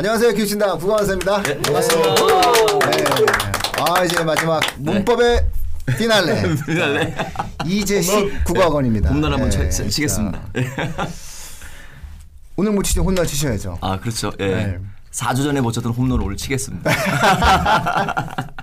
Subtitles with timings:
[0.00, 0.32] 안녕하세요.
[0.32, 1.42] 교신당 국어원사입니다.
[1.42, 2.14] 네, 반갑습니다.
[2.14, 3.04] 네.
[3.86, 5.44] 아 이제 마지막 문법의
[5.98, 6.42] 피날레.
[6.64, 7.14] 피날레.
[7.66, 9.10] 이재식 국어학원입니다.
[9.10, 10.40] 홈런 한번 네, 쳐- 치겠습니다.
[12.56, 13.02] 오늘 못 치죠.
[13.02, 13.76] 홈런 치셔야죠.
[13.82, 14.32] 아 그렇죠.
[14.40, 14.46] 예.
[14.46, 14.78] 네.
[15.12, 16.90] 4주 전에 못 쳤던 홈런 오늘 치겠습니다.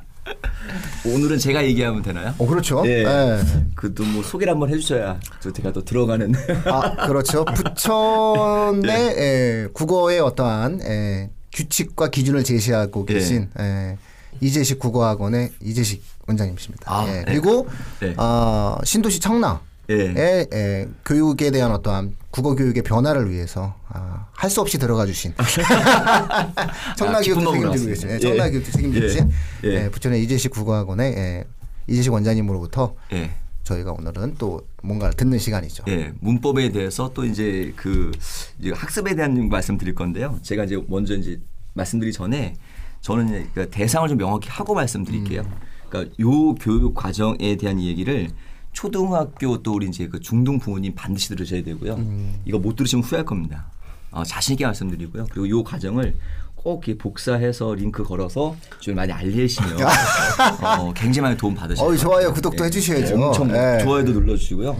[1.05, 2.33] 오늘은 제가 얘기하면 되나요?
[2.37, 2.83] 어 그렇죠.
[2.85, 3.03] 예.
[3.03, 3.43] 네.
[3.75, 6.33] 그또 뭐 소개를 한번 해주셔야 또 제가 또 들어가는.
[6.65, 7.45] 아 그렇죠.
[7.55, 9.15] 부천의 네.
[9.17, 13.13] 예, 국어의 어떠한 예, 규칙과 기준을 제시하고 예.
[13.13, 13.97] 계신 예,
[14.41, 16.91] 이재식 국어학원의 이재식 원장님이십니다.
[16.91, 17.23] 아, 예, 네.
[17.25, 17.67] 그리고
[17.99, 18.13] 네.
[18.17, 19.61] 어, 신도시 청라.
[19.89, 19.93] 예.
[19.95, 25.33] 의 예, 교육에 대한 어떠한 국어 교육의 변화를 위해서 아, 할 수 없이 들어가 주신
[26.97, 28.09] 청라 아, 기쁜 교육도 마음으로 책임지고 계신.
[28.09, 28.51] 예, 청라 예.
[28.51, 29.31] 교육도 책임지고 계신
[29.63, 29.67] 예.
[29.85, 31.43] 예, 부천의 이재식 국어학원의 예,
[31.87, 33.31] 이재식 원장님으로부터 예.
[33.63, 35.83] 저희가 오늘은 또 뭔가 듣는 시간이죠.
[35.89, 38.11] 예, 문법에 대해서 또 이제 그
[38.59, 40.39] 이제 학습에 대한 말씀 드릴 건데요.
[40.41, 41.39] 제가 이제 먼저 이제
[41.73, 42.55] 말씀드리기 전에
[43.01, 45.43] 저는 그 대상을 좀 명확히 하고 말씀드릴게요.
[45.89, 48.29] 그러니까 요 교육 과정에 대한 얘기를
[48.73, 51.99] 초등학교 또 우리 이제 그 중등 부모님 반드시 들으셔야 되고요.
[52.45, 53.65] 이거 못 들으시면 후회할 겁니다.
[54.11, 55.27] 어, 자신 있게 말씀드리고요.
[55.31, 56.15] 그리고 요 과정을
[56.55, 59.77] 꼭 이렇게 복사해서 링크 걸어서 좀 많이 알리시면
[60.79, 61.97] 어, 굉장히 많이 도움 받으실 거예요.
[61.97, 62.33] 좋아요.
[62.33, 63.15] 구독도 해주셔야죠.
[63.15, 63.83] 엄청 예.
[63.83, 64.77] 좋아요도 눌러주시고요.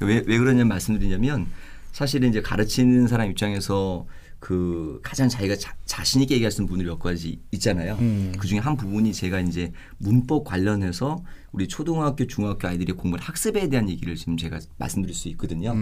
[0.00, 1.46] 왜, 왜 그러냐면 말씀드리냐면
[1.92, 4.04] 사실은 이제 가르치는 사람 입장에서
[4.42, 7.96] 그 가장 자기가 자, 자신 있게 얘기할 수 있는 부분이 몇 가지 있잖아요.
[8.36, 13.88] 그 중에 한 부분이 제가 이제 문법 관련해서 우리 초등학교, 중학교 아이들이 공부를 학습에 대한
[13.88, 15.74] 얘기를 지금 제가 말씀드릴 수 있거든요.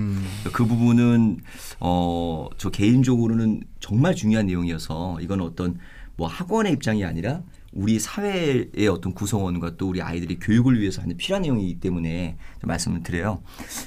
[0.53, 1.39] 그 부분은
[1.81, 5.79] 어, 저 개인적으로는 정말 중요한 내용이어서 이건 어떤
[6.17, 11.43] 뭐 학원의 입장이 아니라 우리 사회의 어떤 구성원과 또 우리 아이들이 교육을 위해서 하는 필요한
[11.43, 13.43] 내용이기 때문에 좀 말씀을 드려요.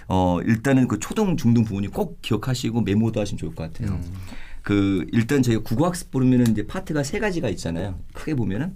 [0.08, 4.00] 어, 일단은 그 초등, 중등 부분이 꼭 기억하시고 메모도 하시면 좋을 것 같아요.
[4.64, 8.00] 그 일단 저희가 국어학습 보면은 이제 파트가 세 가지가 있잖아요.
[8.14, 8.74] 크게 보면은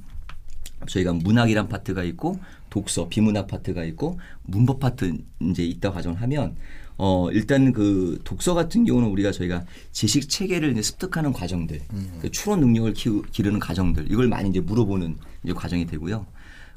[0.85, 2.39] 저희가 문학이란 파트가 있고
[2.69, 6.55] 독서 비문학 파트가 있고 문법 파트 이제 있다 가정을 하면
[6.97, 11.81] 어 일단 그 독서 같은 경우는 우리가 저희가 지식 체계를 이제 습득하는 과정들
[12.21, 16.25] 그 추론 능력을 키우, 기르는 과정들 이걸 많이 이제 물어보는 이제 과정이 되고요.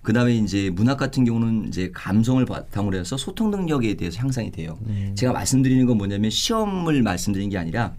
[0.03, 4.79] 그 다음에 이제 문학 같은 경우는 이제 감성을 바탕으로 해서 소통 능력에 대해서 향상이 돼요.
[5.15, 7.95] 제가 말씀드리는 건 뭐냐면 시험을 말씀드리는 게 아니라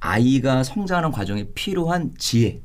[0.00, 2.60] 아이가 성장하는 과정에 필요한 지혜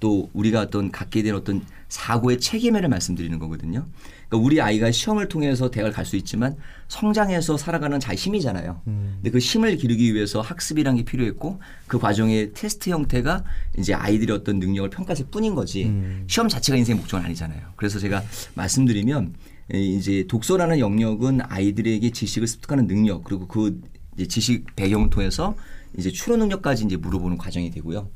[0.00, 3.86] 또 우리가 어떤 갖게 된 어떤 사고의 책임을 말씀드리는 거거든요.
[4.28, 6.56] 그러니까 우리 아이가 시험을 통해서 대학을 갈 수 있지만
[6.88, 8.80] 성장해서 살아가는 자기 힘이잖아요.
[8.84, 13.44] 근데 그 힘을 기르기 위해서 학습이란 게 필요했고 그 과정의 테스트 형태가
[13.76, 15.92] 이제 아이들의 어떤 능력을 평가했을 뿐인 거지
[16.28, 17.60] 시험 자체가 인생의 목적은 아니잖아요.
[17.76, 18.22] 그래서 제가
[18.54, 19.34] 말씀드리면
[19.74, 23.80] 이제 독서라는 영역은 아이들에게 지식을 습득하는 능력 그리고 그
[24.28, 25.54] 지식 배경을 통해서
[25.96, 28.08] 이제 추론 능력까지 이제 물어보는 과정이 되고요.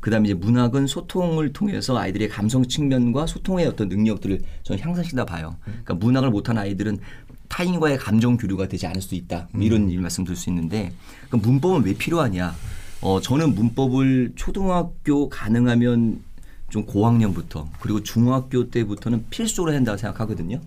[0.00, 5.56] 그다음에 이제 문학은 소통을 통해서 아이들의 감성 측면과 소통의 어떤 능력들을 저는 향상시킨다 봐요.
[5.64, 6.98] 그러니까 문학을 못한 아이들은
[7.48, 9.48] 타인과의 감정 교류가 되지 않을 수 있다.
[9.52, 10.92] 뭐 이런 일 말씀드릴 수 있는데
[11.28, 12.54] 그럼 문법은 왜 필요하냐?
[13.02, 16.20] 어 저는 문법을 초등학교 가능하면
[16.68, 20.60] 좀 고학년부터 그리고 중학교 때부터는 해야 한다고 생각하거든요.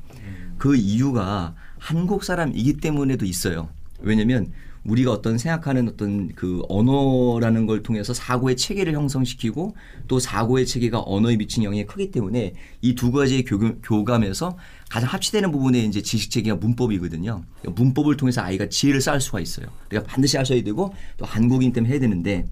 [0.58, 3.68] 그 이유가 한국 사람이기 때문에도 있어요.
[4.00, 4.52] 왜냐면
[4.86, 9.76] 우리가 어떤 생각하는 어떤 그 언어라는 걸 통해서 사고의 체계를 형성시키고
[10.08, 14.58] 또 사고의 체계가 언어에 미친 영향이 크기 때문에 이 두 가지의 교감, 교감 에서
[14.90, 17.44] 가장 합치되는 부분에 이제 지식 체계가 문법이거든요.
[17.62, 19.68] 그러니까 문법을 통해서 아이가 지혜를 쌓을 수가 있어요.
[19.90, 22.46] 그러니까 반드시 하셔야 되고 또 한국인 때문에 해야 되는데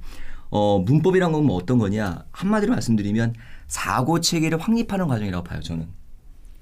[0.49, 3.33] 어, 문법이란 건 뭐 어떤 거냐 한마디로 말씀드리면
[3.67, 5.87] 사고 체계를 확립하는 과정이라고 봐요 저는.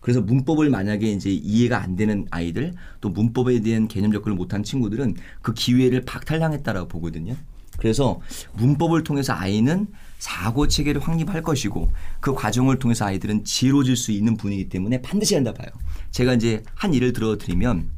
[0.02, 5.16] 그래서 문법을 만약에 이제 이해가 안 되는 아이들 또 문법에 대한 개념 접근을 못한 친구들은
[5.42, 7.36] 그 기회를 박탈당했다라고 보거든요.
[7.78, 8.20] 그래서
[8.54, 9.88] 문법을 통해서 아이는
[10.20, 11.90] 사고 체계를 확립할 것이고
[12.20, 15.70] 그 과정을 통해서 아이들은 지혜로워질 수 있는 분이기 때문에 반드시 한다 봐요.
[16.12, 17.90] 제가 이제 한 예를 들어 드리면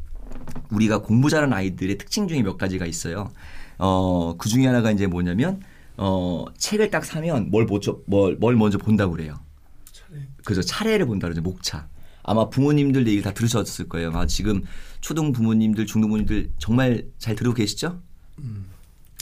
[0.71, 3.31] 우리가 공부 잘하는 아이들의 특징 중에 몇 가지가 있어요.
[3.77, 5.61] 어, 그 중에 하나가 이제 뭐냐면
[5.97, 9.35] 어, 책을 딱 사면 뭘 먼저 뭘, 뭘 먼저 본다고 그래요.
[10.45, 11.41] 그래서 차례를 본다 그러죠.
[11.41, 11.87] 목차.
[12.23, 14.09] 아마 부모님들 얘기를 다 들으셨을 거예요.
[14.09, 14.63] 아마 지금
[15.01, 17.99] 초등 부모님들, 중등 부모님들 정말 잘 들고 계시죠?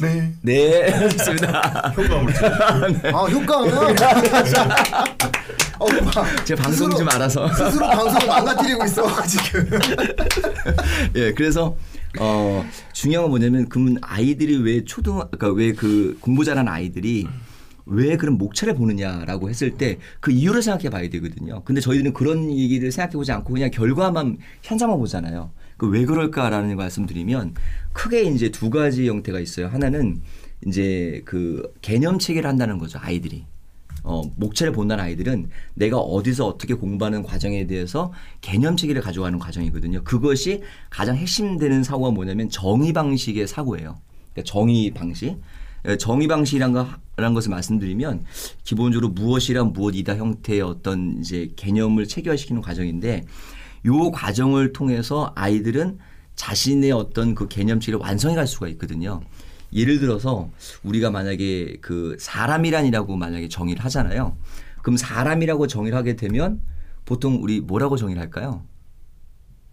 [0.01, 0.33] 네.
[0.41, 1.93] 네, 좋습니다.
[1.97, 2.33] 효과음을
[3.15, 3.77] 아 효과음은
[5.79, 7.47] 어, 막 제가 방송 좀 스스로- 알아서.
[7.53, 9.69] 스스로 방송을 망가뜨리고 있어 지금.
[11.15, 11.75] 예, 그래서
[12.19, 17.27] 어 중요한 건 뭐냐면 그러면 아이들이 왜 초등 그러니까 왜 그 공부 잘하는 아이들이
[17.85, 21.63] 왜 그런 목차를 보느냐라고 했을 때 그 이유를 생각해 봐야 되거든요.
[21.63, 25.51] 근데 저희들은 그런 얘기를 생각해 보지 않고 그냥 결과만 현상만 보잖아요.
[25.77, 27.55] 그 왜 그럴까라는 걸 말씀드리면
[27.93, 29.67] 크게 이제 두 가지 형태가 있어요.
[29.67, 30.21] 하나는
[30.67, 33.45] 이제 그 개념 체계를 한다는 거죠 아이들이.
[34.03, 38.11] 어, 목차를 본다는 아이들은 내가 어디서 어떻게 공부하는 과정에 대해서
[38.41, 40.03] 개념 체계를 가져가는 과정이거든요.
[40.03, 43.99] 그것이 가장 핵심되는 사고가 뭐냐면 정의 방식의 사고예요.
[44.33, 45.37] 그러니까 정의 방식.
[45.87, 46.87] 예, 정의 방식이란 거,
[47.17, 48.25] 라는 것을 말씀드리면
[48.63, 53.25] 기본적으로 무엇이란 무엇이다 형태의 어떤 이제 개념을 체계화시키는 과정인데
[53.85, 55.99] 요 과정을 통해서 아이들은
[56.35, 59.21] 자신의 어떤 그 개념치를 완성해 갈 수가 있거든요.
[59.73, 60.49] 예를 들어서
[60.83, 64.35] 우리가 만약에 그 사람이란이라고 만약에 정의를 하잖아요.
[64.81, 66.61] 그럼 사람이라고 정의를 하게 되면
[67.05, 68.63] 보통 우리 뭐라고 정의를 할까요?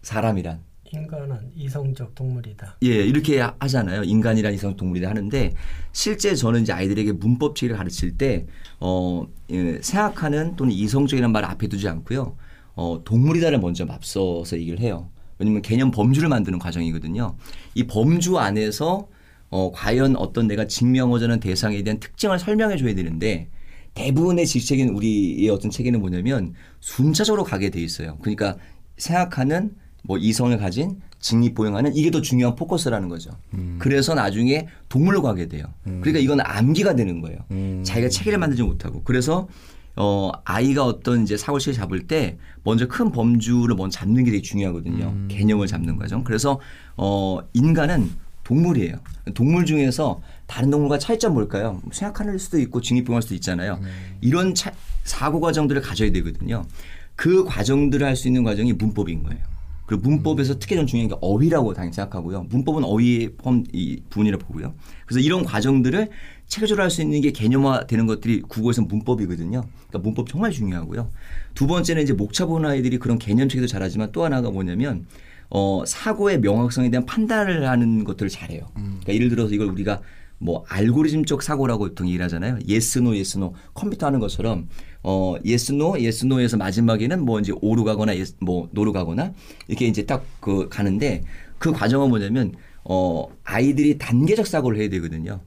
[0.01, 0.68] 사람이란.
[0.91, 2.77] 인간은 이성적 동물이다.
[2.83, 4.03] 예, 이렇게 하잖아요.
[4.03, 5.53] 인간이란 이성 동물이다 하는데
[5.91, 8.47] 실제 저는 이제 아이들에게 문법 체계를 가르칠 때
[8.79, 12.35] 어, 예, 생각하는 또는 이성적이라는 말을 앞에 두지 않고요.
[12.75, 15.09] 어, 동물이다를 먼저 앞서서 얘기를 해요.
[15.37, 17.37] 왜냐면 개념 범주를 만드는 과정이거든요.
[17.75, 19.07] 이 범주 안에서
[19.49, 23.49] 어, 과연 어떤 내가 증명하자는 대상에 대한 특징을 설명해 줘야 되는데
[23.95, 28.17] 대부분의 지식체계는 우리의 어떤 체계는 뭐냐면 순차적으로 가게 돼 있어요.
[28.21, 28.57] 그러니까
[28.97, 33.31] 생각하는 뭐 이성을 가진 직립 보행하는 이게 더 중요한 포커스라는 거죠.
[33.53, 33.75] 음.
[33.79, 35.65] 그래서 나중에 동물로 가게 돼요.
[35.87, 35.99] 음.
[36.01, 37.39] 그러니까 이건 암기가 되는 거예요.
[37.51, 37.83] 음.
[37.85, 39.47] 자기가 체계를 만들지 못하고 그래서
[39.95, 45.05] 어 아이가 어떤 이제 사고를 잡을 때 먼저 큰 범주를 먼저 잡는 게 되게 중요하거든요.
[45.07, 45.27] 음.
[45.29, 46.23] 개념을 잡는 과정.
[46.23, 46.59] 그래서
[46.95, 48.09] 어 인간은
[48.45, 48.95] 동물이에요.
[49.35, 51.81] 동물 중에서 다른 동물과 차이점 뭘까요?
[51.91, 53.79] 생각하는 수도 있고 직립보행할 수도 있잖아요.
[53.83, 54.17] 음.
[54.21, 54.71] 이런 차,
[55.03, 56.65] 사고 과정들을 가져야 되거든요.
[57.15, 59.41] 그 과정들을 할 수 있는 과정이 문법인 거예요.
[59.89, 62.43] 그리고 문법에서 특히 좀 중요한 게 어휘라고 당연히 생각하고요.
[62.43, 64.75] 문법은 어휘의 포함 이 부분이라고 보고요.
[65.07, 66.09] 그래서 이런 과정들을
[66.45, 69.63] 체계적으로 할 수 있는 게 개념화 되는 것들이 국어에서 문법이거든요.
[69.87, 71.09] 그러니까 문법 정말 중요하고요.
[71.55, 75.07] 두 번째는 이제 목차 보는 아이들이 그런 개념 체계도 잘하지만 또 하나가 뭐냐면
[75.49, 78.69] 어, 사고의 명확성에 대한 판단을 하는 것들을 잘해요.
[78.75, 80.01] 그러니까 예를 들어서 이걸 우리가
[80.37, 82.59] 뭐 알고리즘적 사고라고 보통 얘기를 하잖아요.
[82.67, 84.69] yes no yes no 컴퓨터 하는 것처럼
[85.03, 89.33] 어 yes no yes no에서 마지막에는 뭐 이제 O로 가거나 yes, 뭐 no로 가거나
[89.67, 91.23] 이렇게 이제 딱 그 가는데
[91.57, 92.53] 그 과정은 뭐냐면
[92.83, 95.39] 어 아이들이 단계적 사고를 해야 되거든요.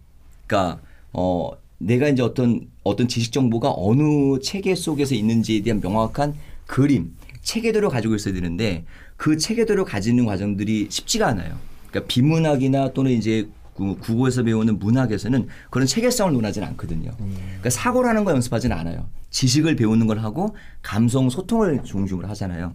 [0.47, 0.81] 그러니까
[1.13, 6.35] 어 내가 이제 어떤 어떤 지식 정보가 어느 체계 속에서 있는지에 대한 명확한
[6.67, 7.13] 그림
[7.43, 8.85] 체계도를 가지고 있어야 되는데
[9.17, 11.59] 그 체계도를 가지는 과정들이 쉽지가 않아요.
[11.89, 17.11] 그러니까 비문학이나 또는 이제 국어에서 배우는 문학에서는 그런 체계성을 논하지는 않거든요.
[17.19, 19.09] 그러니까 사고라는 거 연습하지는 않아요.
[19.33, 22.75] 지식을 배우는 걸 하고 감성 소통을 중심으로 하잖아요.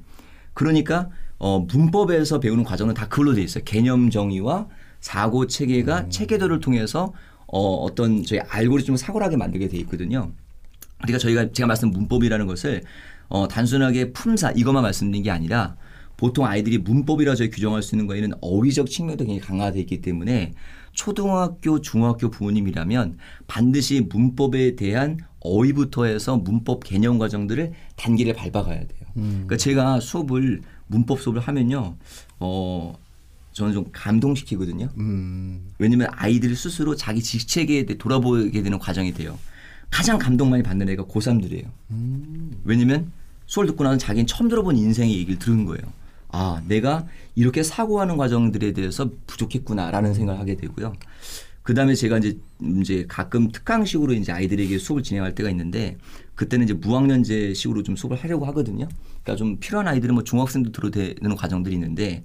[0.54, 3.64] 그러니까 어, 문법에서 배우는 과정은 다 그걸로 돼 있어요.
[3.64, 4.68] 개념 정의와
[5.00, 6.10] 사고 체계가 음.
[6.10, 7.14] 체계도를 통해서
[7.46, 10.32] 어, 어떤 저희 알고리즘을 사고하게 만들게 돼 있거든요.
[10.98, 12.82] 그러니까 저희가 제가 말씀 문법이라는 것을
[13.30, 15.76] 어, 단순하게 품사 이것만 말씀드린 게 아니라
[16.18, 20.54] 보통 아이들이 문법이라 저희 규정할 수 있는 거에는 어휘적 측면도 굉장히 강화되어 있기 때문에
[20.98, 29.02] 초등학교, 중학교 부모님이라면 반드시 문법에 대한 어휘부터 해서 문법 개념 과정들을 단계를 밟아가야 돼요.
[29.16, 29.46] 음.
[29.46, 31.96] 그러니까 제가 수업을 문법 수업을 하면요,
[32.40, 32.98] 어
[33.54, 34.90] 저는 좀 감동시키거든요.
[34.98, 35.68] 음.
[35.78, 39.38] 왜냐하면 아이들 스스로 자기 지식체계에 대해 돌아보게 되는 과정이 돼요.
[39.92, 41.66] 가장 감동 많이 받는 애가 고3들이에요.
[41.92, 42.60] 음.
[42.64, 43.12] 왜냐면
[43.46, 45.84] 수업을 듣고 나서 자기는 처음 들어본 인생의 얘기를 들은 거예요.
[46.40, 50.94] 아, 내가 이렇게 사고하는 과정들에 대해서 부족했구나라는 생각을 하게 되고요.
[51.64, 52.38] 그 다음에 제가 이제
[52.80, 55.98] 이제 가끔 특강식으로 이제 아이들에게 수업을 진행할 때가 있는데
[56.36, 58.88] 그때는 이제 무학년제 식으로 좀 수업을 하려고 하거든요.
[59.24, 62.24] 그러니까 좀 필요한 아이들은 뭐 중학생도 들어도 되는 과정들이 있는데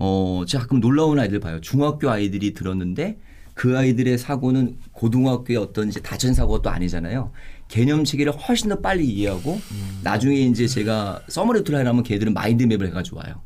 [0.00, 1.60] 어, 제가 가끔 놀라운 아이들 봐요.
[1.60, 3.20] 중학교 아이들이 들었는데
[3.54, 7.30] 그 아이들의 사고는 고등학교의 어떤 이제 다전 사고가 또 아니잖아요.
[7.68, 10.00] 개념 체계를 훨씬 더 빨리 이해하고 음.
[10.02, 13.42] 나중에 이제 제가 summary를 하려면 걔들은 마인드맵을 해가지고 와요.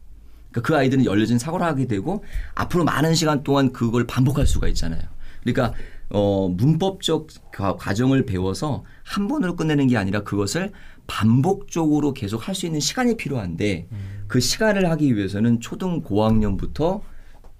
[0.50, 5.02] 그러니까 그 아이들은 열려진 사고를 하게 되고 앞으로 많은 시간 동안 그걸 반복할 수가 있잖아요.
[5.42, 5.72] 그러니까
[6.10, 10.72] 어, 문법적 과정을 배워서 한 번으로 끝내는 게 아니라 그것을
[11.06, 14.24] 반복적으로 계속 할 수 있는 시간이 필요한데 음.
[14.26, 17.02] 그 시간을 하기 위해서는 초등 고학년부터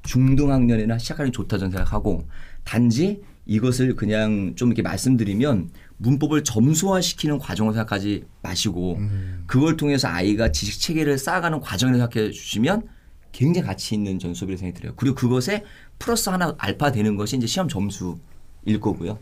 [0.03, 2.27] 중등학년이나 시작하는 게 좋다 저는 생각하고
[2.65, 9.45] 단지 이것을 그냥 좀 이렇게 말씀드리면 문법을 점수화시키는 과정을 생각하지 마시고 음.
[9.47, 12.83] 그걸 통해서 아이가 지식 체계를 쌓아가는 과정을 생각해 주시면
[13.33, 14.95] 굉장히 가치 있는 전 수업이라고 생각이 들어요.
[14.97, 15.65] 그리고 그것에
[15.99, 19.19] 플러스 하나 알파 되는 것이 이제 시험 점수일 거고요.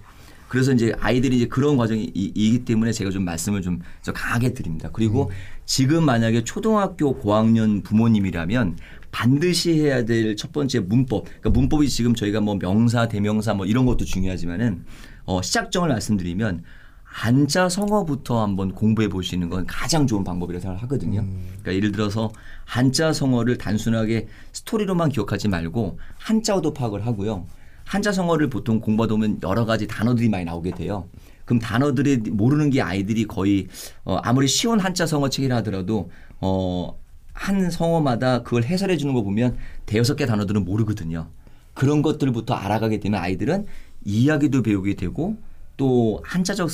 [0.48, 3.80] 그래서 이제 아이들이 이제 그런 과정이기 때문에 제가 좀 말씀을 좀
[4.14, 4.90] 강하게 드립니다.
[4.92, 5.30] 그리고 음.
[5.64, 8.76] 지금 만약에 초등학교 고학년 부모님이라면
[9.16, 11.24] 반드시 해야 될 첫 번째 문법.
[11.24, 14.84] 그러니까 문법이 지금 저희가 뭐 명사, 대명사 뭐 이런 것도 중요하지만은
[15.24, 16.62] 어, 시작점을 말씀드리면
[17.02, 21.20] 한자 성어부터 한번 공부해 보시는 건 가장 좋은 방법이라고 생각을 하거든요.
[21.20, 21.46] 음.
[21.62, 22.30] 그러니까 예를 들어서
[22.66, 27.46] 한자 성어를 단순하게 스토리로만 기억하지 말고 한자어도 파악을 하고요.
[27.84, 31.08] 한자 성어를 보통 공부하다 보면 여러 가지 단어들이 많이 나오게 돼요.
[31.46, 33.68] 그럼 단어들이 모르는 게 아이들이 거의
[34.04, 36.98] 어 아무리 쉬운 한자 성어 책이라 하더라도 어
[37.36, 41.28] 한 성어마다 그걸 해설해 주는 거 보면 대여섯 개 단어들은 모르거든요.
[41.74, 43.66] 그런 것들부터 알아가게 되면 아이들은
[44.04, 45.36] 이야기도 배우게 되고
[45.76, 46.70] 또 한자적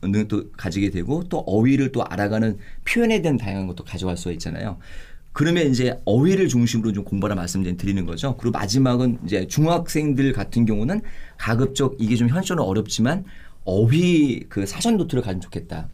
[0.00, 2.56] 능력도 가지게 되고 또 어휘를 또 알아가는
[2.86, 4.78] 표현에 대한 다양한 것도 가져갈 수가 있잖아요.
[5.34, 8.38] 그러면 이제 어휘를 중심으로 좀 공부하라 말씀 을 드리는 거죠.
[8.38, 11.02] 그리고 마지막은 이제 중학생들 같은 경우는
[11.36, 13.26] 가급적 이게 좀 현실은 어렵지만
[13.66, 15.88] 어휘 그 사전 노트를 가지면 좋겠다.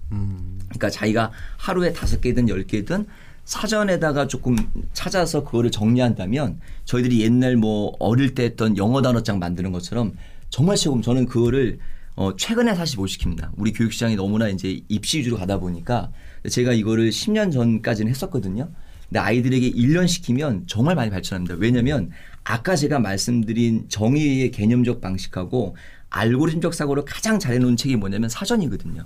[0.67, 3.07] 그러니까 자기가 하루에 다섯 개든 열 개든
[3.45, 4.57] 사전에다가 조금
[4.93, 10.13] 찾아서 그거를 정리한다면 저희들이 옛날 뭐 어릴 때 했던 영어 단어장 만드는 것처럼
[10.49, 11.79] 정말 최고 저는 그거를
[12.15, 13.51] 어 최근에 사실 못 시킵니다.
[13.57, 16.13] 우리 교육 시장이 너무나 이제 입시 위주로 가다 보니까
[16.49, 18.69] 제가 이거를 10년 전까지는 했었거든요.
[19.09, 21.57] 근데 아이들에게 1년 시키면 정말 많이 발전합니다.
[21.59, 22.11] 왜냐하면
[22.45, 25.77] 아까 제가 말씀드린 정의의 개념적 방식하고
[26.11, 29.05] 알고리즘적 사고를 가장 잘해 놓은 책이 뭐냐면 사전이거든요.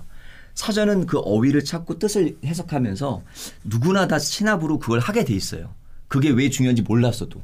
[0.57, 3.21] 사전은 그 어휘를 찾고 뜻을 해석하면서
[3.63, 5.69] 누구나 다 신압으로 그걸 하게 돼 있어요.
[6.07, 7.39] 그게 왜 중요한지 몰랐어도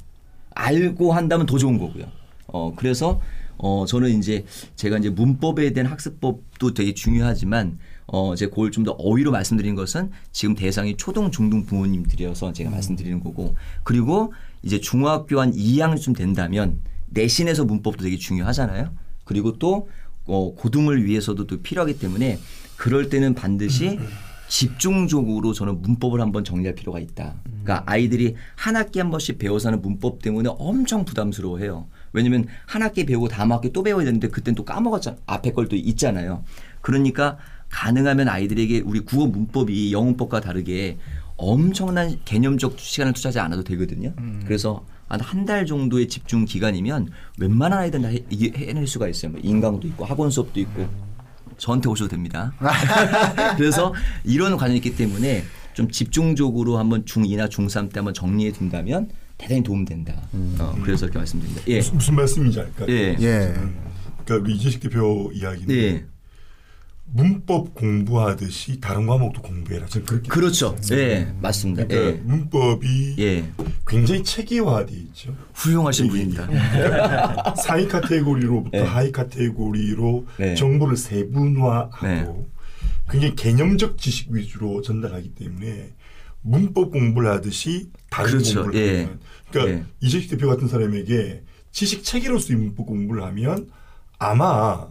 [0.56, 2.06] 알고 한다면 더 좋은 거고요.
[2.48, 3.22] 어 그래서
[3.58, 7.78] 어 저는 이제 제가 이제 문법에 대한 학습법도 되게 중요하지만
[8.08, 13.20] 어 제가 그걸 좀 더 어휘로 말씀드린 것은 지금 대상이 초등 중등 부모님들이어서 제가 말씀드리는
[13.24, 16.80] 거고 그리고 이제 중학교 한 2학년쯤 된다면
[17.10, 18.92] 내신에서 문법도 되게 중요하잖아요.
[19.24, 19.88] 그리고 또
[20.26, 22.40] 어, 고등을 위해서도 또 필요하기 때문에
[22.78, 24.00] 그럴 때는 반드시
[24.48, 27.34] 집중적으로 저는 문법을 한번 정리할 필요가 있다.
[27.64, 31.88] 그러니까 아이들이 한 학기 한 번씩 배워서 하는 문법 때문에 엄청 부담스러워해요.
[32.12, 35.18] 왜냐면 한 학기 배우고 다음 학기 또 배워야 되는데 그땐 또 까먹었잖아.
[35.26, 36.44] 앞에 걸 또 있잖아요.
[36.82, 37.38] 그러니까
[37.70, 40.98] 가능하면 아이들에게 우리 국어 문법이 영문법과 다르게
[41.36, 44.14] 엄청난 개념적 시간을 투자하지 않아도 되거든요.
[44.46, 49.32] 그래서 한한달 정도의 집중 기간이면 웬만한 아이들은 다 해, 이게 해낼 수가 있어요.
[49.32, 50.88] 뭐 인강도 있고 학원 수업도 있고
[51.58, 52.54] 저한테 오셔도 됩니다.
[53.58, 53.94] 그래서
[54.24, 55.44] 이런 과정이 있기 때문에
[55.74, 60.14] 좀 집중적으로 한번 중2나 중3 때 한번 정리해 둔다면 대단히 도움된다.
[60.60, 61.64] 어, 그래서 이렇게 말씀드립니다.
[61.68, 61.78] 예.
[61.78, 62.88] 무슨, 무슨 말씀인지 알까요?
[62.90, 63.16] 예.
[63.20, 63.54] 예.
[64.24, 66.06] 그러니까 우리 이재식 대표 이야기는 예.
[67.16, 69.86] 문법 공부하듯이 다른 과목도 공부해라.
[69.86, 70.76] 저는 그렇게 그렇죠.
[70.94, 71.86] 예, 맞습니다.
[71.86, 72.22] 그러니까 예.
[72.24, 73.46] 문법이 예.
[73.86, 75.36] 굉장히 체계화돼 있죠.
[75.54, 77.54] 훌륭하신 예, 분입니다.
[77.56, 78.84] 상위 카테고리로부터 네.
[78.84, 80.56] 하위 카테고리로 네.
[80.56, 82.46] 정보를 세분화하고 네.
[83.12, 85.92] 굉장히 개념적 지식 위주로 전달하기 때문에
[86.42, 88.64] 문법 공부를 하듯이 다른 그렇죠.
[88.64, 89.04] 공부를 예.
[89.04, 89.20] 하면
[89.52, 89.86] 그러니까 예.
[90.02, 93.70] 이재식 대표 같은 사람에게 지식 체계로서의 문법 공부를 하면
[94.18, 94.88] 아마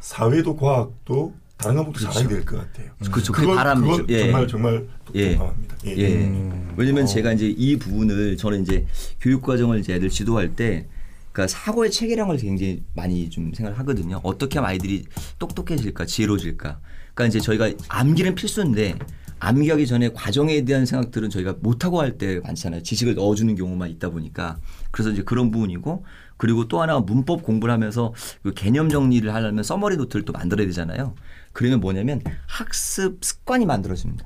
[0.00, 2.90] 사회도 과학도 다른 과목도 잘하게 될 것 같아요.
[3.10, 3.32] 그렇죠.
[3.32, 3.80] 그게 그건.
[3.80, 4.18] 그건 예.
[4.20, 5.30] 정말 정말 예.
[5.36, 5.76] 동감합니다.
[5.86, 5.96] 예.
[5.98, 6.52] 예.
[6.76, 7.06] 왜냐면 어.
[7.06, 8.86] 제가 이제 이 부분을 저는 이제
[9.20, 10.86] 교육 과정을 이제 애들 지도할 때
[11.32, 14.20] 그러니까 사고의 체계량을 굉장히 많이 좀 생각을 하거든요.
[14.22, 15.04] 어떻게 하면 아이들이
[15.38, 16.80] 똑똑해질까, 지혜로워질까.
[17.14, 18.96] 그러니까 이제 저희가 암기는 필수인데
[19.38, 22.82] 암기 하기 전에 과정에 대한 생각들은 저희가 못하고 할 때 많잖아요.
[22.82, 24.58] 지식을 넣어주는 경우만 있다 보니까.
[24.90, 26.04] 그래서 이제 그런 부분이고
[26.36, 31.14] 그리고 또 하나가 문법 공부를 하면서 그 개념 정리를 하려면 써머리 노트를 또 만들어야 되잖아요.
[31.52, 34.24] 그러면 뭐냐면 학습 습관이 만들어집니다.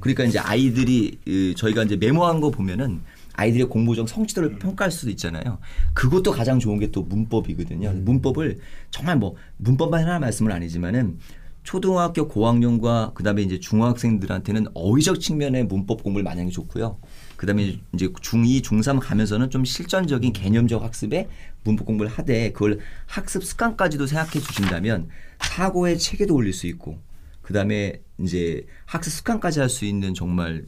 [0.00, 3.00] 그러니까 이제 아이들이 이, 저희가 이제 메모한 거 보면은
[3.34, 5.58] 아이들의 공부적 성취도를 평가할 수도 있잖아요.
[5.94, 7.92] 그것도 가장 좋은 게 또 문법이거든요.
[7.92, 8.58] 문법을
[8.90, 11.18] 정말 뭐 문법만 하나 말씀은 아니지만은
[11.62, 16.98] 초등학교 고학년과 그다음에 이제 중학생들한테는 어휘적 측면의 문법 공부를 많이 하는 게 좋고요.
[17.42, 21.28] 그다음에 이제 중2, 중3 가면서는 좀 실전적인 개념적 학습에
[21.64, 25.08] 문법 공부를 하되 그걸 학습 습관까지도 생각해 주신다면
[25.40, 27.00] 사고의 체계도 올릴 수 있고
[27.42, 30.66] 그다음에 이제 학습 습관까지 할 수 있는 정말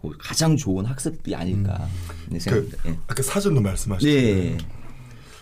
[0.00, 1.88] 뭐 가장 좋은 학습이 아닐까
[2.28, 2.78] 네, 그 생각합니다.
[2.86, 2.98] 예.
[3.08, 4.22] 아까 사전도 말씀하셨잖아요.
[4.22, 4.58] 네.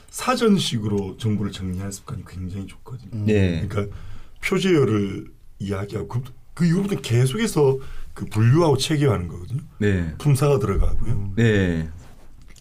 [0.09, 3.27] 사전식으로 정보를 정리하는 습관이 굉장히 좋거든요.
[3.27, 3.67] 네.
[3.69, 3.95] 그러니까
[4.43, 5.27] 표제어를
[5.59, 6.23] 이야기하고 그,
[6.55, 7.79] 그 이후부터 계속해서
[8.21, 9.63] 그 분류하고 체계화하는 거거든요.
[9.79, 10.15] 네.
[10.19, 11.33] 품사가 들어가고요.
[11.37, 11.89] 네.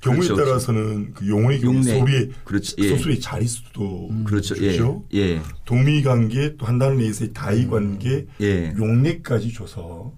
[0.01, 1.99] 경우에 그렇죠, 따라서는 그 용어의 경우 용례.
[1.99, 2.87] 소리의 그렇지, 예.
[2.87, 4.55] 소수의 자릿수도 그렇죠.
[4.55, 5.03] 주죠.
[5.13, 5.19] 예.
[5.19, 5.41] 예.
[5.65, 8.73] 동의 관계 또한 단어 내에서의 다의 관계 예.
[8.77, 10.13] 용례까지 줘서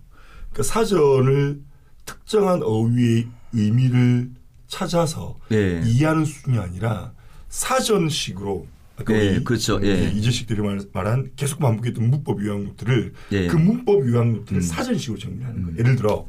[0.52, 1.62] 그러니까 사전을
[2.06, 4.30] 특정한 어휘의 의미를
[4.68, 5.82] 찾아서 네.
[5.84, 7.14] 이해하는 수준이 아니라
[7.50, 8.68] 사전식으로
[9.02, 9.80] 아까 네, 우리 그렇죠.
[9.84, 10.10] 예.
[10.16, 13.48] 이재식들이 말- 말한 계속 반복했던 문법 유형들을 예.
[13.48, 14.62] 그 문법 유형들을 음.
[14.62, 15.78] 사전식으로 정리하는 거예요.
[15.80, 16.26] 예를 들어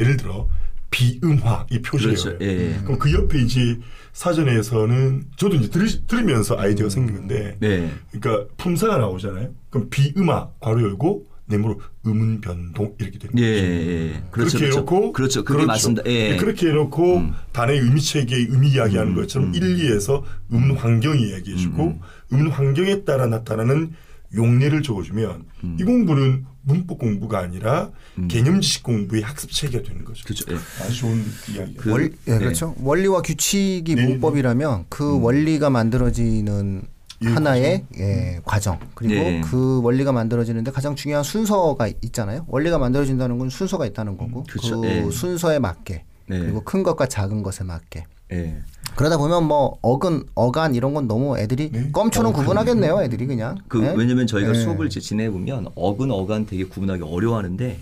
[0.00, 0.48] 예를 들어
[0.90, 2.14] 비음화 이 표제예요.
[2.16, 2.38] 그렇죠.
[2.44, 2.78] 예.
[2.84, 3.78] 그럼 그 옆에 이제
[4.12, 7.90] 사전에서는 저도 이제 들으, 들으 면서 아이디어가 생기는데 네.
[8.12, 9.52] 그러니까 품사가 나오잖아요.
[9.70, 13.66] 그럼 비음화 괄호 열고 네모로 음운 변동 이렇게 되는 예, 거죠.
[13.66, 14.22] 예, 예.
[14.30, 14.66] 그렇죠, 그렇게 그렇죠.
[14.66, 15.44] 해놓고 그렇죠.
[15.44, 16.02] 그게 맞습니다.
[16.06, 16.30] 예.
[16.30, 17.22] 네, 그렇게 해놓고
[17.52, 19.54] 단어의 의미 체계의 의미 이야기하는 음, 것처럼 음.
[19.54, 20.22] 1, 2에서
[20.52, 22.00] 음 환경 이야기해주고 음,
[22.32, 23.92] 음 환경에 따라 나타나는
[24.34, 25.76] 용례를 적어주면 음.
[25.80, 27.92] 이 공부는 문법 공부가 아니라
[28.26, 30.24] 개념 지식 공부의 학습 체계가 되는 거죠.
[30.24, 30.44] 그렇죠.
[30.52, 30.56] 예.
[30.82, 31.22] 아주 좋은
[31.54, 31.80] 이야기예요.
[31.80, 32.38] 그- 월, 예, 네.
[32.38, 32.74] 그렇죠.
[32.80, 39.40] 원리와 규칙이 네, 문법이라면 그 원리가 만들어지는 예, 하나의 예, 과정 그리고 네.
[39.40, 42.44] 그 원리가 만들어지는데 가장 중요한 순서가 있잖아요.
[42.48, 44.80] 원리가 만들어진다는 건 순서가 있다는 거고 그렇죠.
[44.80, 45.10] 그 예.
[45.10, 46.38] 순서에 맞게 네.
[46.38, 48.56] 그리고 큰 것과 작은 것에 맞게 예.
[48.96, 51.90] 그러다 보면 뭐 어근 어간 이런 건 너무 애들이 네.
[51.92, 53.02] 껌초는 어, 구분하겠네요.
[53.02, 53.94] 애들이 그냥 그 예?
[53.96, 54.54] 왜냐면 저희가 예.
[54.54, 57.78] 수업을 지내 보면 어근 어간 되게 구분하기 어려워하는데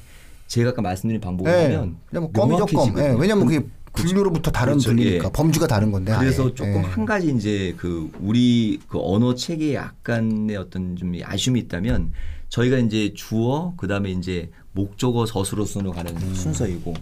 [0.47, 1.65] 제가 아까 말씀드린 방법을 예.
[1.65, 2.99] 하면 그냥 뭐 껌이죠 껌.
[2.99, 3.15] 예.
[3.19, 3.65] 왜냐면 그게
[3.95, 4.91] 분류로부터 다른 그렇죠.
[4.91, 5.33] 분리니까 예.
[5.33, 6.55] 범주가 다른 건데 그래서 아예.
[6.55, 6.79] 조금 예.
[6.81, 12.13] 한 가지 이제 그 우리 그 언어 체계에 약간의 어떤 좀 아쉬움이 있다면
[12.49, 16.35] 저희가 이제 주어 그다음에 이제 목적어 서술어순으로 가는 음.
[16.35, 16.95] 순서이고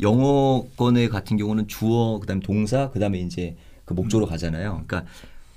[0.00, 4.30] 영어권의 같은 경우는 주어 그다음에 동사 그다음에 이제 그 목적으로 음.
[4.30, 4.84] 가잖아요.
[4.86, 5.04] 그러니까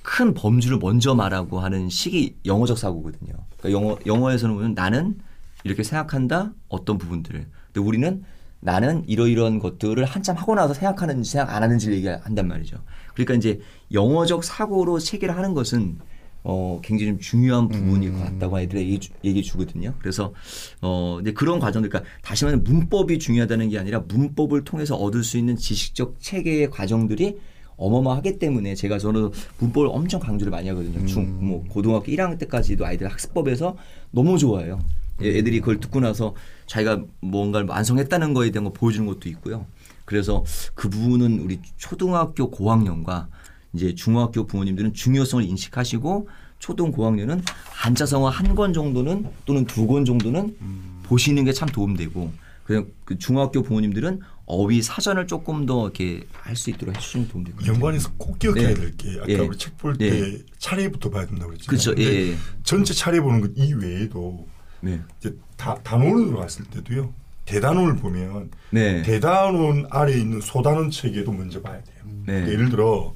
[0.01, 3.33] 큰 범주를 먼저 말하고 하는 식이 영어적 사고거든요.
[3.59, 5.19] 그러니까 영어 영어에서는 나는
[5.63, 7.45] 이렇게 생각한다 어떤 부분들을.
[7.67, 8.23] 근데 우리는
[8.62, 12.77] 나는 이러이러한 것들을 한참 하고 나서 생각하는지 생각 안 하는지를 얘기한단 말이죠.
[13.13, 13.60] 그러니까 이제
[13.91, 15.98] 영어적 사고로 체계를 하는 것은
[16.44, 19.94] 어 굉장히 좀 중요한 부분일 것 같다고 아이들이 얘기, 주- 얘기해 주거든요.
[20.00, 20.34] 그래서
[20.82, 25.38] 어 이제 그런 과정들, 그러니까 다시 말하면 문법이 중요하다는 게 아니라 문법을 통해서 얻을 수
[25.38, 27.38] 있는 지식적 체계의 과정들이
[27.77, 31.03] 어마어마하기 때문에 제가 저는 문법을 엄청 강조를 많이 하거든요.
[31.08, 33.75] 중, 뭐 고등학교 1학년 때까지도 아이들 학습법에서
[34.12, 34.80] 너무 좋아해요.
[35.23, 36.35] 예, 애들이 그걸 듣고 나서
[36.67, 39.65] 자기가 뭔가를 완성했다는 거에 대한 거 보여주는 것도 있고요.
[40.05, 40.43] 그래서
[40.75, 43.27] 그 부분은 우리 초등학교 고학년과
[43.73, 46.27] 이제 중학교 부모님들은 중요성을 인식하시고
[46.59, 50.55] 초등 고학년은 한자성어 한 권 정도는 또는 두 권 정도는
[51.03, 52.31] 보시는 게 참 도움되고
[52.65, 57.73] 그냥 그 중학교 부모님들은 어휘 사전을 조금 더 이렇게 할 수 있도록 해주시면 것 같아요.
[57.73, 58.73] 연관해서 꼭 기억해야 네.
[58.73, 59.38] 될게 아까 예.
[59.39, 60.38] 우리 책 볼때 예.
[60.60, 61.95] 차례부터 봐야 된다고 그랬잖아요.
[61.95, 61.95] 그렇죠.
[62.01, 62.36] 예, 예.
[62.63, 64.47] 전체 차례 보는 것 이외에도
[64.82, 65.00] 네.
[65.20, 67.13] 이제 다, 단원으로 갔을 때도요.
[67.46, 69.02] 대단원을 보면 네.
[69.04, 71.98] 대단원 아래에 있는 소단원 체계도 먼저 봐야 돼요.
[72.26, 72.34] 네.
[72.34, 73.13] 그러니까 예를 들어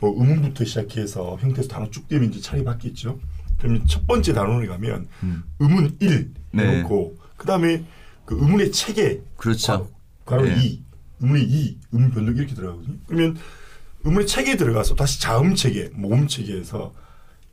[0.00, 3.18] 뭐 음운부터 시작해서 형태에서 단원 쭉 되면 이제 차례 바뀌었죠.
[3.58, 5.44] 그러면 첫 번째 단원에 가면 음.
[5.60, 6.66] 음운 1 네.
[6.66, 7.84] 해놓고 그다음에
[8.24, 9.88] 그 음운의 체계 그렇죠.
[10.24, 10.62] 괄호 네.
[10.62, 10.82] 2
[11.22, 12.96] 음운의 2 음 변동 이렇게 들어가거든요.
[13.06, 13.36] 그러면
[14.06, 16.92] 음운의 체계에 들어가서 다시 자음 체계 모음 체계에서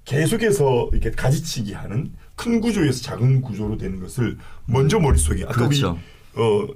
[0.05, 5.99] 계속해서 이렇게 가지치기 하는 큰 구조에서 작은 구조로 되는 것을 먼저 머릿속에 아까 그렇죠.
[6.33, 6.67] 우리 어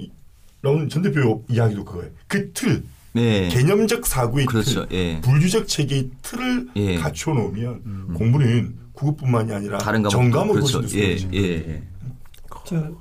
[0.62, 2.12] 나온 전 대표 이야기도 그거예요.
[2.28, 3.50] 그 틀, 네.
[3.50, 4.88] 개념적 사고의 그렇죠.
[4.88, 5.22] 틀, 예.
[5.22, 6.96] 분류적 체계의 틀을 예.
[6.98, 10.82] 갖춰 놓으면 공부는 국어뿐만이 아니라 다른 과목 정감으로 그렇죠.
[10.82, 11.32] 더 예, 수월해져요.
[11.34, 11.84] 예, 예.
[12.66, 12.92] 저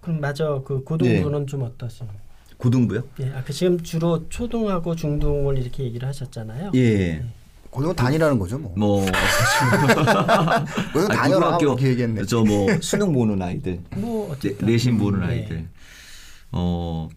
[0.00, 1.46] 그럼 맞아 그 고등부는 네.
[1.46, 2.08] 좀 어떠세요?
[2.58, 3.02] 고등부요?
[3.20, 6.70] 예, 아까 지금 주로 초등하고 중등을 이렇게 얘기를 하셨잖아요.
[6.76, 7.24] 예.
[7.74, 8.72] 고등어 단이라는 거죠, 뭐.
[8.76, 9.04] 뭐
[10.92, 12.24] 고등어 아니, 단이라고 이렇게 얘기했네.
[12.24, 15.26] 저뭐 수능 보는 아이들, 뭐 내, 어쨌든 내신 보는 네.
[15.26, 15.68] 아이들.
[16.52, 17.08] 어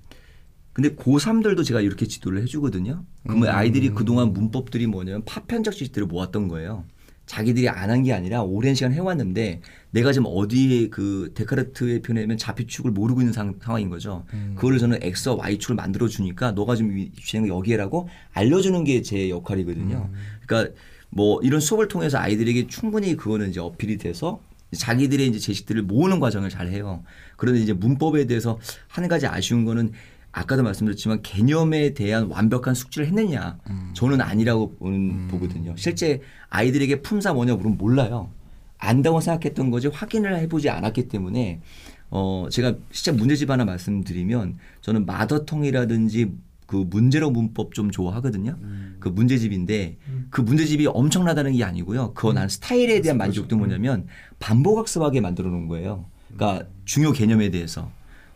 [0.74, 3.04] 근데 고3들도 제가 이렇게 지도를 해주거든요.
[3.24, 6.86] 그러면 아이들이 그동안 문법들이 뭐냐면 파편적 지식들을 모았던 거예요.
[7.28, 9.60] 자기들이 안 한 게 아니라 오랜 시간 해왔는데
[9.92, 14.24] 내가 지금 어디에 그 데카르트의 표현이면 좌표축을 모르고 있는 상, 황인 거죠.
[14.56, 20.10] 그거를 저는 X와 Y축을 만들어 주니까 너가 지금 위치는 여기에라고 알려주는 게 제 역할이거든요.
[20.48, 20.74] 그러니까
[21.10, 24.42] 뭐 이런 수업을 통해서 아이들에게 충분히 그거는 이제 어필이 돼서
[24.76, 27.04] 자기들의 이제 제식들을 모으는 과정을 잘 해요.
[27.36, 29.92] 그런데 이제 문법에 대해서 한 가지 아쉬운 거는
[30.32, 33.58] 아까도 말씀드렸지만 개념에 대한 완벽한 숙지를 했느냐
[33.94, 35.74] 저는 아니라고 보는, 보거든요.
[35.78, 38.30] 실제 아이들에게 품사 뭐냐 물으면 몰라요.
[38.78, 41.62] 안다고 생각했던 거지 확인을 해보지 않았기 때문에
[42.10, 46.32] 어 제가 진짜 문제집 하나 말씀드리면 저는 마더텅이라든지
[46.68, 48.56] 그 문제로 문법 좀 좋아하거든요.
[49.00, 49.98] 그 문제집인데
[50.30, 52.14] 그 문제집이 엄청나다는 게 아니고요.
[52.14, 54.06] 그거 난 스타일에 대한 만족도 뭐냐면
[54.40, 56.06] 반복학습하게 만들어 놓은 거예요.
[56.36, 57.90] 그러니까 중요 개념에 대해서.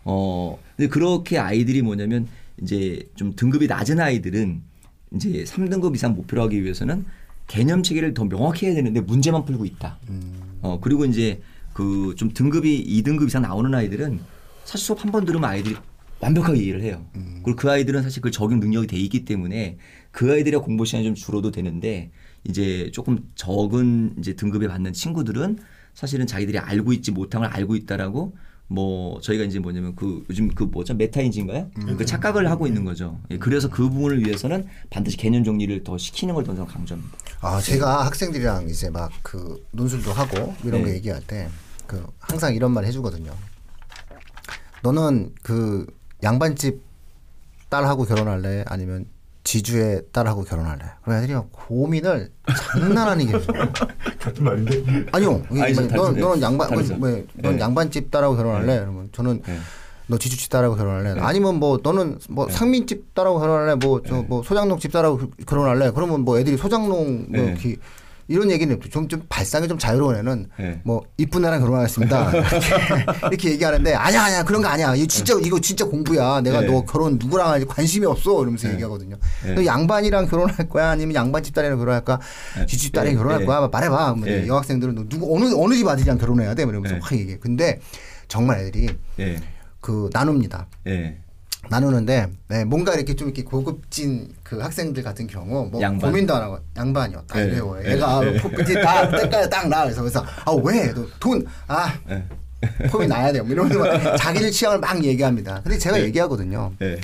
[0.04, 2.28] 어 근데 그렇게 아이들이 뭐냐면
[2.62, 4.62] 이제 좀 등급이 낮은 아이들은
[5.16, 7.06] 이제 3등급 이상 목표로 하기 위해서는
[7.48, 10.00] 개념 체계를 더 명확히 해야 되는데 문제만 풀고 있다.
[10.62, 11.42] 어 그리고 이제
[11.74, 14.20] 그 좀 등급이 2등급 이상 나오는 아이들은
[14.64, 15.76] 사실 수업 한 번 들으면 아이들이
[16.22, 17.06] 완벽하게 이해를 해요.
[17.44, 19.78] 그리고 그 아이들은 사실 그 적용 능력이 돼 있기 때문에
[20.12, 22.12] 그 아이들의 공부 시간이 좀 줄어도 되는데
[22.44, 25.58] 이제 조금 적은 이제 등급에 받는 친구들은
[25.94, 28.36] 사실은 자기들이 알고 있지 못한 걸 알고 있다라고
[28.68, 31.72] 뭐 저희가 이제 뭐냐면 그 요즘 그 뭐죠 메타인지인가요?
[31.98, 33.20] 그 착각을 하고 있는 거죠.
[33.30, 37.18] 예, 그래서 그 부분을 위해서는 반드시 개념 정리를 더 시키는 걸더 강조합니다.
[37.42, 40.90] 아, 제가 학생들이랑 이제 막 그 논술도 하고 이런 네.
[40.90, 41.50] 거 얘기할 때
[41.92, 43.34] 그 항상 이런 말 해주거든요.
[44.82, 45.86] 너는 그
[46.24, 46.82] 양반집
[47.70, 48.64] 딸하고 결혼할래?
[48.68, 49.06] 아니면
[49.44, 50.84] 지주의 딸하고 결혼할래?
[51.04, 52.30] 그럼 애들이 막 고민을
[52.74, 53.42] 장난 아니게 해요.
[54.20, 55.06] 같은 말인데.
[55.12, 55.42] 아니요.
[55.50, 56.20] 아니죠, 너, 다르죠.
[56.20, 56.70] 너는 양반.
[57.00, 57.60] 뭐, 넌 네.
[57.60, 58.80] 양반집 딸하고 결혼할래?
[58.82, 59.58] 그러면 저는 네.
[60.08, 61.20] 너 지주집 딸하고 결혼할래?
[61.22, 63.76] 아니면 뭐 너는 뭐 상민집 딸하고 결혼할래?
[63.76, 65.92] 뭐 저뭐 소장농 집 딸하고 그- 결혼할래?
[65.92, 67.54] 그러면 뭐 애들이 소장농 뭐 네.
[67.56, 67.78] 기-
[68.32, 70.82] 이런 얘기는 좀, 좀 발상이 좀 자유로운 애는 네.
[70.86, 72.32] 뭐 이쁜 애랑 결혼하겠습니다.
[72.32, 72.48] 이렇게,
[73.28, 74.96] 이렇게 얘기하는데 아니야 아니야 그런 거 아니야.
[74.96, 76.40] 이거 진짜 이거 진짜 공부야.
[76.42, 76.68] 내가 네.
[76.68, 78.42] 너 결혼 누구랑 할지 관심이 없어.
[78.42, 79.18] 이러면서 얘기하거든요.
[79.46, 79.54] 네.
[79.54, 80.92] 너 양반이랑 결혼할 거야?
[80.92, 82.20] 아니면 양반 집 딸이랑 결혼할까?
[82.68, 83.18] 지주집 딸이랑 네.
[83.18, 83.46] 결혼할 네.
[83.46, 83.68] 거야?
[83.68, 84.16] 말해봐.
[84.48, 86.64] 여학생들은 너 누구 어느 어느 집 아들이랑 결혼해야 돼?
[86.64, 87.02] 뭐 이러면서 네.
[87.04, 87.38] 확 얘기해.
[87.40, 87.80] 근데
[88.30, 88.88] 정말 애들이
[89.20, 89.38] 예.
[89.82, 90.68] 그 나눕니다.
[91.64, 91.68] 예.
[91.70, 96.12] 나누는데 네, 뭔가 이렇게 좀 이렇게 고급진 그 학생들 같은 경우 뭐 양반.
[96.12, 97.24] 고민도 안 하고 양반이요.
[97.28, 97.46] 딱 네.
[97.46, 97.76] 이래요.
[97.82, 97.94] 네.
[97.94, 98.38] 얘가 네.
[98.40, 99.84] 코끝이 딱 때깔 딱 나.
[99.84, 102.26] 그래서 그래서 아왜돈아 예.
[102.90, 103.44] 폼이 나야 돼요.
[103.44, 105.62] 뭐 이러면서 막 자기들 취향을 막 얘기합니다.
[105.64, 106.04] 근데 제가 네.
[106.06, 106.74] 얘기하거든요.
[106.82, 107.00] 예.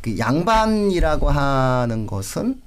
[0.00, 2.60] 그 양반이라고 하는 것은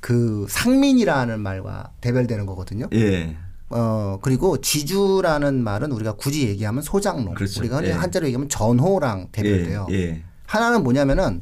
[0.00, 2.88] 그 상민이라는 말과 대별되는 거거든요.
[2.94, 3.36] 예.
[3.70, 7.60] 어 그리고 지주라는 말은 우리가 굳이 얘기하면 소장농, 그렇죠.
[7.60, 7.92] 우리가 예.
[7.92, 9.86] 한자로 얘기하면 전호랑 대별돼요.
[9.90, 9.94] 예.
[9.94, 10.22] 예.
[10.52, 11.40] 하나는 뭐냐면은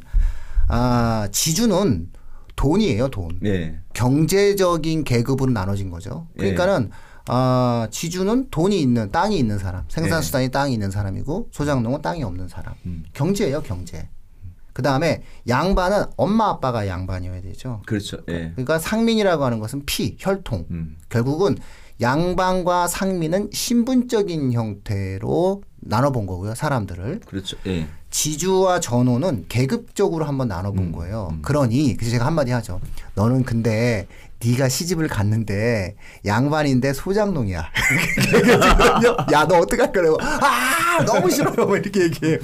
[0.69, 2.09] 아 지주는
[2.55, 3.81] 돈이에요 돈 예.
[3.93, 6.91] 경제적인 계급으로 나눠진 거죠 그러니까는
[7.27, 12.47] 아 지주는 돈이 있는 땅이 있는 사람 생산 수단이 땅이 있는 사람이고 소장농은 땅이 없는
[12.47, 13.03] 사람 음.
[13.13, 14.09] 경제예요 경제
[14.73, 18.19] 그 다음에 양반은 엄마 아빠가 양반이어야 되죠 그렇죠.
[18.29, 18.53] 예.
[18.53, 20.97] 그러니까 상민이라고 하는 것은 피 혈통 음.
[21.09, 21.57] 결국은
[22.01, 27.57] 양반과 상민은 신분적인 형태로 나눠본 거고요 사람들을 그렇죠.
[27.67, 27.87] 예.
[28.11, 31.37] 지주와 전호는 계급적으로 한번 나눠본 음, 거예요.
[31.43, 32.81] 그러니 그래서 제가 한마디 하죠.
[33.15, 34.07] 너는 근데
[34.45, 37.59] 네가 시집을 갔는데 양반인데 소장농이야.
[39.33, 40.19] 야, 너 어떡할 거라고.
[40.21, 41.67] 아, 너무 싫어요.
[41.67, 42.39] 뭐 이렇게 얘기해요.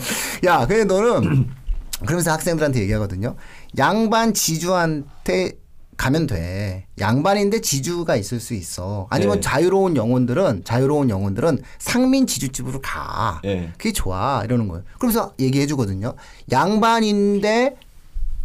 [0.44, 1.48] 야, 근데 너는
[2.04, 3.34] 그러면서 학생들한테 얘기하거든요.
[3.78, 5.52] 양반 지주한테
[5.96, 6.86] 가면 돼.
[6.98, 9.06] 양반인데 지주가 있을 수 있어.
[9.10, 9.40] 아니면 네.
[9.40, 13.40] 자유로운 영혼들은 자유로운 영혼들은 상민 지주집으로 가.
[13.44, 13.72] 예.
[13.78, 14.84] 그게 좋아 이러는 거예요.
[14.98, 16.14] 그러면서 얘기해 주거든요.
[16.52, 17.76] 양반인데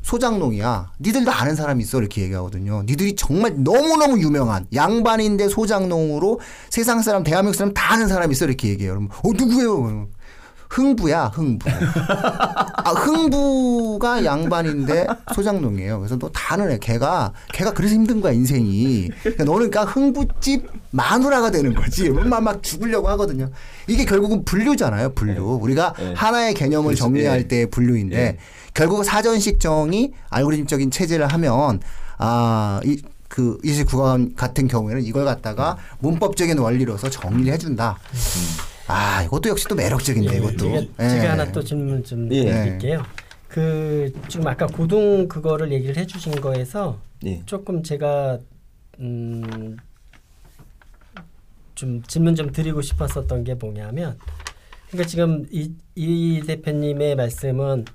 [0.01, 0.93] 소장농이야.
[0.99, 2.83] 니들 다 아는 사람 있어 이렇게 얘기하거든요.
[2.83, 8.69] 니들이 정말 너무너무 유명한 양반인데 소장농으로 세상 사람 대한민국 사람 다 아는 사람 있어 이렇게
[8.69, 8.93] 얘기해요.
[8.93, 10.07] 그러면 어 누구예요?
[10.71, 11.67] 흥부야 흥부.
[11.69, 15.05] 아 흥부가 양반인데
[15.35, 15.99] 소장농이에요.
[15.99, 16.77] 그래서 너다 아는 애.
[16.79, 19.09] 걔가 걔가 그래서 힘든 거야 인생이.
[19.21, 22.09] 그러니까 너는 그러니까 흥부집 마누라가 되는 거지.
[22.09, 23.49] 막, 막 죽으려고 하거든요.
[23.87, 25.13] 이게 결국은 분류잖아요.
[25.13, 25.43] 분류.
[25.61, 26.13] 우리가 네.
[26.15, 27.03] 하나의 개념을 그렇죠.
[27.03, 27.47] 정리할 예.
[27.47, 28.37] 때의 분류인데 예.
[28.73, 31.81] 결국 사전식 정의 알고리즘적인 체제를 하면
[32.17, 37.97] 아 이 그 29번 같은 경우에는 이걸 갖다가 문법적인 원리로서 정리를 해준다.
[38.87, 40.57] 아 이것도 역시 또 매력적인데 이것도.
[40.57, 41.09] 제가, 예.
[41.09, 42.43] 제가 하나 또 질문 좀 예.
[42.43, 43.03] 드릴게요.
[43.47, 47.41] 그 지금 아까 고등 그거를 얘기를 해주신 거에서 예.
[47.45, 48.39] 조금 제가
[48.99, 49.77] 음,
[51.75, 54.17] 좀 질문 좀 드리고 싶었었던 게 뭐냐면
[54.89, 57.85] 그러니까 지금 이, 이 대표님의 말씀은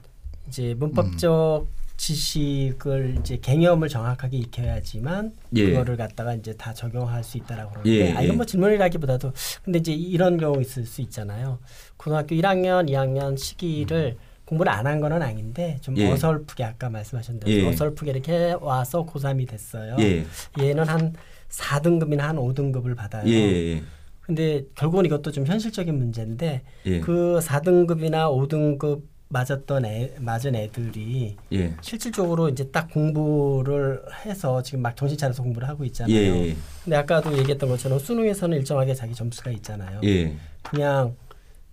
[0.49, 5.71] 이제 문법적 지식을 이제 개념을 정확하게 익혀야지만 예.
[5.71, 8.37] 그거를 갖다가 이제 다 적용할 수 있다라고 그러는데 예, 아 이건 예.
[8.37, 9.33] 뭐 질문이라기보다도
[9.65, 11.59] 근데 이제 이런 경우 있을 수 있잖아요.
[11.97, 16.11] 고등학교 1학년, 2학년 시기를 공부를 안 한 거는 아닌데 좀 예.
[16.13, 17.67] 어설프게 아까 말씀하신 대로 예.
[17.69, 19.97] 어설프게 이렇게 와서 고3이 됐어요.
[20.01, 20.25] 예.
[20.61, 21.15] 얘는 한
[21.49, 23.29] 4등급이나 한 5등급을 받아요.
[23.29, 23.33] 예.
[23.75, 23.83] 예.
[24.21, 27.01] 근데 결국은 이것도 좀 현실적인 문제인데 예.
[27.01, 31.75] 그 4등급이나 5등급 맞았던 애 맞은 애들이 예.
[31.81, 36.15] 실질적으로 이제 딱 공부를 해서 지금 막 정신 차려서 공부를 하고 있잖아요.
[36.15, 36.57] 예.
[36.85, 40.01] 근데 아까도 얘기했던 것처럼 수능에서는 일정하게 자기 점수가 있잖아요.
[40.05, 40.37] 예.
[40.62, 41.17] 그냥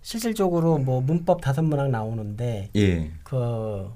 [0.02, 3.12] 실질적으로 뭐 문법 다섯 문항 나오는데 예.
[3.22, 3.88] 그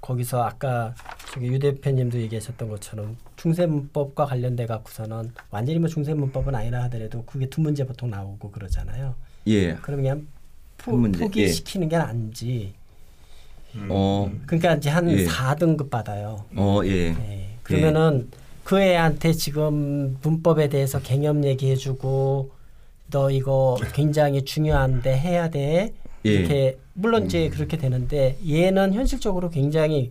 [0.00, 0.94] 거기서 아까
[1.32, 7.24] 저기 유 대표님도 얘기하셨던 것처럼 중세 문법과 관련돼 갖고서는 완전히 뭐 중세 문법은 아니라 하더라도
[7.24, 9.14] 그게 두 문제 보통 나오고 그러잖아요.
[9.48, 9.74] 예.
[9.74, 10.26] 그럼 그냥
[10.78, 12.74] 포, 한 문제, 포기시키는 게 나은지.
[13.88, 14.30] 어.
[14.46, 15.24] 그러니까 이제 한 예.
[15.24, 16.44] 4등급 받아요.
[16.54, 17.12] 어, 예.
[17.12, 17.58] 네.
[17.62, 18.28] 그러면은
[18.64, 22.50] 그 애한테 지금 문법에 대해서 개념 얘기해 주고
[23.10, 25.94] 너 이거 굉장히 중요한데 해야 돼.
[26.24, 26.30] 예.
[26.30, 30.10] 이렇게 물론 이제 그렇게 되는데 얘는 현실적으로 굉장히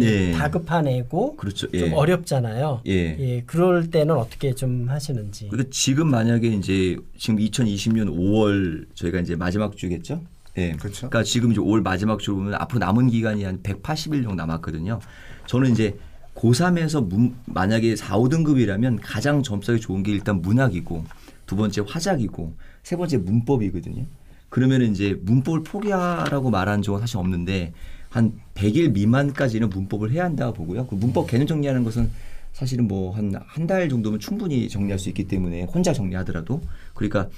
[0.00, 0.32] 예.
[0.32, 1.70] 다급한 애고 그렇죠.
[1.70, 1.92] 좀 예.
[1.92, 2.82] 어렵잖아요.
[2.86, 3.42] 예.
[3.46, 5.48] 그럴 때는 어떻게 좀 하시는지.
[5.48, 10.20] 그러니까 지금 만약에 이제 지금 2020년 5월 저희가 이제 마지막 주겠죠?
[10.58, 10.72] 예.
[10.72, 11.08] 그렇죠.
[11.08, 15.00] 그러니까 지금 이제 5월 마지막 주로 보면 앞으로 남은 기간이 한 180일 정도 남았거든요.
[15.46, 15.96] 저는 이제
[16.34, 21.04] 고3에서 문, 만약에 4, 5등급이라면 가장 점수가 좋은 게 일단 문학이고
[21.46, 24.04] 두 번째 화작이고 세 번째 문법이거든요.
[24.48, 27.72] 그러면 이제 문법을 포기하라고 말한 적은 사실 없는데
[28.08, 30.86] 한 100일 미만까지는 문법을 해야 한다고 보고요.
[30.86, 32.10] 그 문법 개념 정리하는 것은
[32.52, 36.62] 사실은 뭐 한 한 달 정도면 충분히 정리할 수 있기 때문에 혼자 정리하더라도
[36.94, 37.28] 그러니까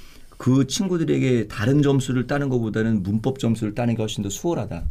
[0.40, 4.84] 그 친구들에게 다른 점수를 따는 것보다는 문법 점수를 따는 게 훨씬 더 수월하다.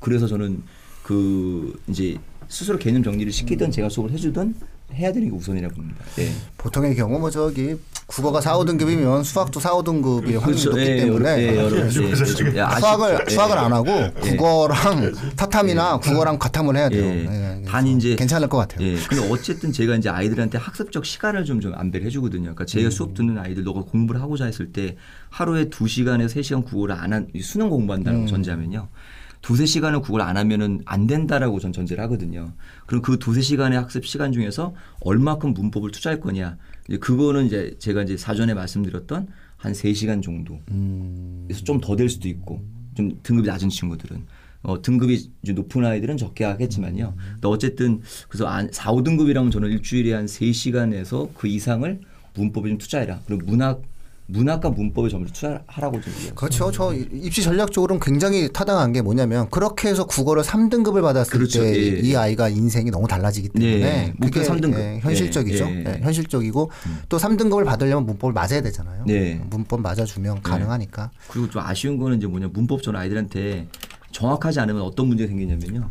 [0.00, 0.60] 그래서 저는
[1.04, 4.54] 그 이제 스스로 개념 정리를 시키든 제가 수업을 해주든
[4.94, 6.02] 해야 되는 게 우선이라고 봅니다.
[6.16, 6.32] 네.
[6.56, 11.76] 보통의 경우 뭐 저기 국어가 4, 5등급이면 수학도 4, 5등급이 확률이 높기 예, 때문에 여러-
[11.76, 12.04] 예, 그렇죠.
[12.56, 13.30] 예, 아쉽- 수학을 예.
[13.30, 17.04] 수학을 안 하고 국어랑 타탐이나 국어랑 과탐을 해야 돼요.
[17.04, 17.26] 예.
[17.60, 18.86] 예, 단 이제 괜찮을 것 같아요.
[18.86, 18.96] 예.
[18.96, 22.42] 근데 어쨌든 제가 이제 아이들한테 학습적 시간을 좀 좀 안배를 해주거든요.
[22.44, 24.96] 그러니까 제가 수업 듣는 아이들 너가 공부를 하고자 했을 때
[25.28, 28.88] 하루에 두 시간에서 세 시간 국어를 안 한 수능 공부한다고 전제하면요.
[29.42, 32.52] 두세 시간을 국어를 안 하면은 안 된다라고 전 전제를 하거든요.
[32.86, 36.56] 그럼 그 두세 시간의 학습 시간 중에서 얼마큼 문법을 투자할 거냐.
[36.88, 40.58] 이제 그거는 이제 제가 이제 사전에 말씀드렸던 한 세시간 정도.
[41.46, 42.62] 그래서 좀 더 될 수도 있고
[42.94, 44.24] 좀 등급이 낮은 친구들은
[44.62, 47.14] 어, 등급이 이제 높은 아이들은 적게 하겠지만요.
[47.34, 52.00] 근데 어쨌든 그래서 안, 4, 5등급이라면 저는 일주일에 한 3시간에서 그 이상을
[52.34, 53.20] 문법에 좀 투자해라.
[53.26, 53.82] 그리고 문학
[54.30, 56.34] 문학과 문법에 점을 투자하라고 좀 얘기해요.
[56.34, 56.70] 그렇죠.
[56.70, 61.62] 저 입시 전략적으로는 굉장히 타당한 게 뭐냐면 그렇게 해서 국어를 3등급을 받았을 그렇죠.
[61.62, 61.98] 때 예.
[62.00, 64.06] 이 아이가 인생이 너무 달라지기 때문에 네.
[64.18, 64.80] 목표 그게 삼 등급.
[64.80, 65.64] 예, 현실적이죠.
[65.64, 65.84] 예, 예.
[65.86, 66.70] 예, 현실적이고
[67.08, 69.04] 또 3등급을 받으려면 문법을 맞아야 되잖아요.
[69.06, 69.40] 네.
[69.48, 71.10] 문법 맞아주면 가능하니까.
[71.28, 73.66] 그리고 좀 아쉬운 거는 이제 뭐냐 문법 전 아이들한테
[74.12, 75.88] 정확하지 않으면 어떤 문제가 생기냐면요.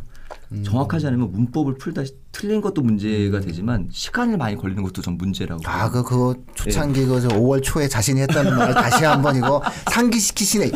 [0.52, 0.62] 음.
[0.64, 5.62] 정확하지 않으면 문법을 풀다 틀린 것도 문제가 되지만 시간을 많이 걸리는 것도 전 문제라고.
[5.64, 7.06] 아, 그, 그거 초창기 예.
[7.06, 10.70] 그 5월 초에 자신이 했다는 말 다시 한번 이거 상기시키시네.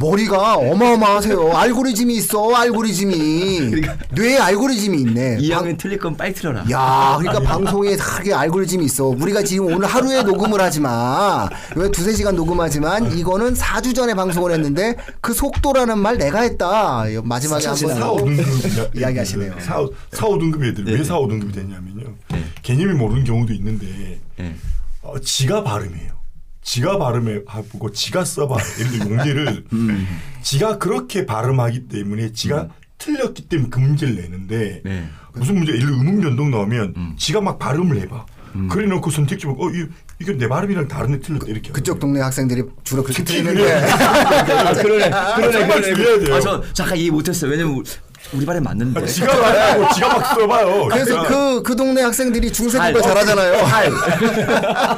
[0.00, 1.56] 머리가 어마어마하세요.
[1.56, 3.80] 알고리즘이 있어, 알고리즘이.
[4.12, 5.36] 뇌에 알고리즘이 있네.
[5.36, 6.64] 방- 2학년 틀릴 건 빨리 틀어라.
[6.70, 9.06] 야, 그러니까 방송에 다르게 알고리즘이 있어.
[9.06, 14.96] 우리가 지금 오늘 하루에 녹음을 하지만 왜 두세 시간 녹음하지만 이거는 4주 전에 방송을 했는데
[15.20, 17.04] 그 속도라는 말 내가 했다.
[17.22, 19.54] 마지막에 한번 4, 5등급 이야기하시네요.
[19.60, 19.74] 4,
[20.12, 20.87] 4, 5등급 애들이 네.
[20.92, 22.14] 왜 4, 5등급이 됐냐면요.
[22.30, 22.44] 네.
[22.62, 24.54] 개념이 모르는 경우도 있는데 예.
[25.02, 26.18] 어, 지가 발음해요.
[26.62, 28.56] 지가 발음해 하고 지가 써봐.
[28.78, 30.06] 이런 문제를 음.
[30.42, 35.08] 지가 그렇게 발음하기 때문에 지가 틀렸기 때문에 그 문제를 내는데 네.
[35.34, 37.14] 무슨 문제 예를 들어 음음 변동 나오면 음.
[37.16, 38.26] 지가 막 발음을 해봐.
[38.70, 39.86] 그래 놓고 선택지 보고 어 이,
[40.20, 45.10] 이거 내 발음이랑 다른데 틀렸다 이렇게 그쪽 동네 학생들이 주로 그렇게 틀리는데 아, 그러네.
[45.52, 46.34] 정말 중요해야 돼요.
[46.34, 47.50] 아, 저 잠깐 이해 못했어요.
[47.50, 47.84] 왜냐면
[48.32, 49.06] 우리, 발에 맞는데.
[49.06, 50.88] 지가 말하고 지가 막 써봐요.
[50.88, 53.02] 그래서 그러니까 그, 그 동네 학생들이 중세국어 할.
[53.02, 53.54] 잘하잖아요.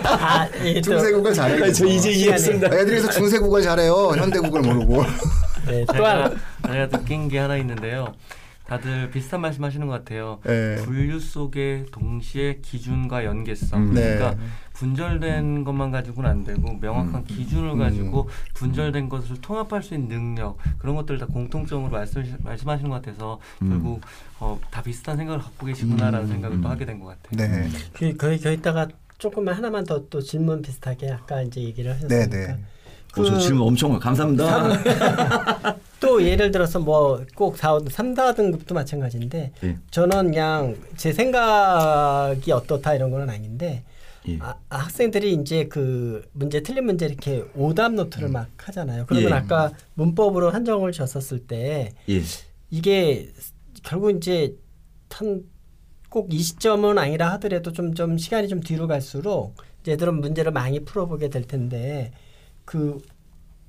[0.09, 1.73] 아, 예, 또, 중세국어 잘해.
[1.73, 2.67] 저 이제 이해했습니다.
[2.67, 4.13] 애들이서 중세국어를 잘해요.
[4.17, 5.05] 현대국어를 모르고.
[5.67, 6.31] 네, 또 제가, 하나.
[6.73, 8.15] 제가 느낀 게 하나 있는데요.
[8.67, 10.39] 다들 비슷한 말씀 하시는 것 같아요.
[10.45, 10.77] 네.
[10.85, 13.83] 분류 속에 동시에 기준과 연계성.
[13.83, 13.95] 음.
[13.95, 14.15] 네.
[14.17, 14.37] 그러니까
[14.81, 20.97] 분절된 것만 가지고는 안 되고 명확한 기준을 가지고 분절된 것을 통합할 수 있는 능력 그런
[20.97, 24.01] 것들 다 공통점으로 말씀 말씀하시는 것 같아서 결국
[24.39, 27.49] 어, 다 비슷한 생각을 갖고 계시구나라는 생각을 또 하게 된 것 같아요.
[27.49, 27.69] 네.
[27.93, 28.89] 그, 거기, 거기다가
[29.19, 32.27] 조금만 하나만 더 또 질문 비슷하게 아까 이제 얘기를 하셨으니까.
[32.27, 32.57] 네, 네.
[33.19, 34.79] 어, 저 질문 엄청 감사합니다.
[36.01, 39.77] 또 예를 들어서 뭐 꼭 4, 3, 4등급도 마찬가지인데 예.
[39.91, 43.83] 저는 그냥 제 생각이 어떻다 이런 거는 아닌데
[44.29, 44.39] 예.
[44.41, 49.07] 아, 학생들이 이제 그 문제 틀린 문제 이렇게 오답 노트를 막 하잖아요.
[49.07, 49.35] 그러면 예.
[49.35, 52.21] 아까 문법으로 한정을 줬었을 때 예.
[52.71, 53.33] 이게
[53.83, 54.57] 결국 이제
[55.11, 59.55] 한꼭 20점은 아니라 하더라도 좀 좀 시간이 좀 뒤로 갈수록
[59.89, 62.13] 애들은 문제를 많이 풀어보게 될 텐데
[62.65, 62.99] 그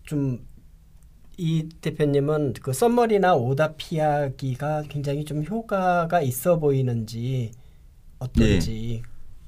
[0.06, 0.40] 좀
[1.38, 7.52] 이 대표님은 그 썸머리나 오답 피하기가 굉장히 좀 효과가 있어 보이는지
[8.20, 9.02] 어떤지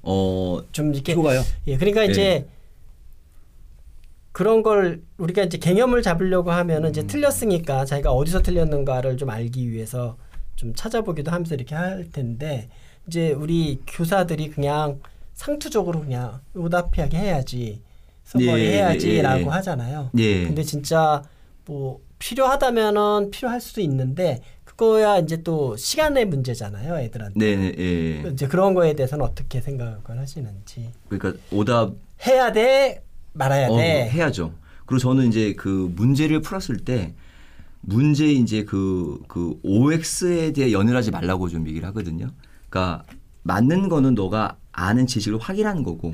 [0.04, 1.42] 어, 좀 이렇게 효과요?
[1.68, 2.12] 예 그러니까 네.
[2.12, 2.48] 이제
[4.32, 10.18] 그런 걸 우리가 이제 개념을 잡으려고 하면은 이제 틀렸으니까 자기가 어디서 틀렸는가를 좀 알기 위해서
[10.56, 12.70] 좀 찾아보기도 하면서 이렇게 할 텐데
[13.08, 15.00] 이제 우리 교사들이 그냥
[15.34, 17.82] 상투적으로 그냥 오답 피하게 해야지
[18.24, 19.50] 선머리 예, 해야지라고 예, 예.
[19.50, 20.10] 하잖아요.
[20.18, 20.46] 예.
[20.46, 21.24] 근데 진짜
[21.66, 24.42] 뭐 필요하다면은 필요할 수도 있는데
[24.84, 27.40] 그거야 이제 또 시간의 문제잖아요, 애들한테.
[27.40, 28.30] 네, 네, 예.
[28.30, 31.94] 이제 그런 거에 대해서는 어떻게 생각을 하시는지 그러니까 오답
[32.28, 34.10] 해야 돼 말아야 어, 돼.
[34.10, 34.54] 해야죠.
[34.86, 37.14] 그리고 저는 이제 그 문제를 풀었을 때
[37.80, 42.28] 문제 이제 그, 그 OX에 대해 연연하지 말라고 좀 얘기를 하거든요.
[42.70, 43.06] 그러니까
[43.44, 46.14] 맞는 거는 너가 아는 지식을 확인하는 거고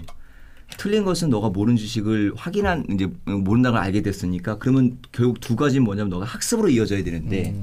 [0.77, 5.84] 틀린 것은 너가 모르는 지식을 확인한 이제 모른다는 걸 알게 됐으니까 그러면 결국 두 가지는
[5.84, 7.55] 뭐냐면 너가 학습으로 이어져야 되는데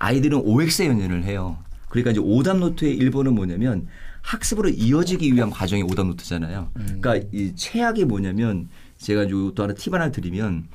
[0.00, 1.58] 아이들은 OX에 연연을 해요.
[1.88, 3.86] 그러니까 이제 오답 노트의 일본은 뭐냐면
[4.22, 6.70] 학습으로 이어지기 위한 과정이 오답 노트잖아요.
[6.74, 10.66] 그러니까 이 최악이 뭐냐면 제가 요또 하나 팁 하나 드리면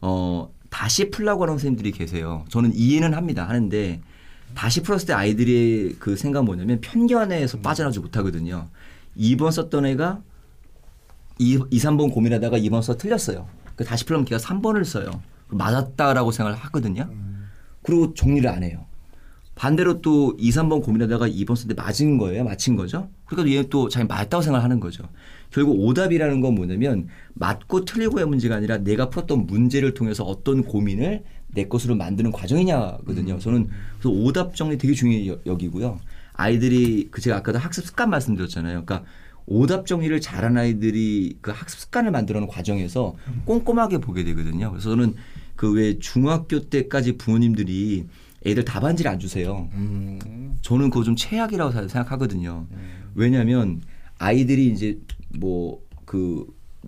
[0.00, 2.44] 어 다시 풀라고 하는 선생님들이 계세요.
[2.48, 3.48] 저는 이해는 합니다.
[3.48, 4.00] 하는데
[4.54, 8.68] 다시 풀었을 때 아이들의 그 생각 은 뭐냐면 편견에서 빠져나오지 못하거든요.
[9.16, 10.20] 2번 썼던 애가
[11.38, 13.46] 2, 2 3번 고민하다가 2번 써 틀렸어요.
[13.76, 15.22] 그 다시 풀려면 걔가 3번을 써요.
[15.48, 17.10] 맞았다라고 생각을 하거든요.
[17.90, 18.86] 그리고 정리를 안 해요.
[19.56, 22.44] 반대로 또 2, 3번 고민하다가 2번 썼는데 맞은 거예요.
[22.44, 23.10] 맞힌 거죠.
[23.26, 25.04] 그러니까 얘는 또 자기 맞다고 생각하는 거죠.
[25.50, 31.64] 결국 오답이라는 건 뭐냐면 맞고 틀리고의 문제가 아니라 내가 풀었던 문제를 통해서 어떤 고민을 내
[31.66, 33.38] 것으로 만드는 과정이냐거든요.
[33.40, 35.98] 저는 그래서 오답 정리 되게 중요히 여- 여기고요.
[36.34, 38.84] 아이들이 그 제가 아까도 학습 습관 말씀드렸잖아요.
[38.84, 39.04] 그러니까
[39.46, 44.70] 오답 정리를 잘한 아이들이 그 학습 습관을 만들어가는 과정에서 꼼꼼하게 보게 되거든요.
[44.70, 45.14] 그래서 저는
[45.60, 48.06] 그 왜 중학교 때까지 부모님들이
[48.46, 49.68] 애들 답안지를 안 주세요.
[50.62, 52.66] 저는 그거 좀 최악이라고 사- 생각하거든요.
[53.14, 53.82] 왜냐하면
[54.18, 54.98] 아이들이 이제
[55.38, 56.44] 뭐 그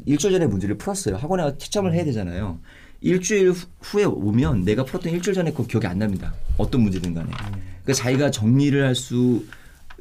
[0.06, 1.16] 일주일 전에 문제를 풀었어요.
[1.16, 2.58] 학원에 가서 채점을 해야 되잖아요.
[3.02, 6.34] 일주일 후- 후에 오면 내가 풀었던 일주일 전에 그거 기억이 안 납니다.
[6.56, 7.30] 어떤 문제든 간에.
[7.30, 9.44] 그러니까 자기가 정리를 할 수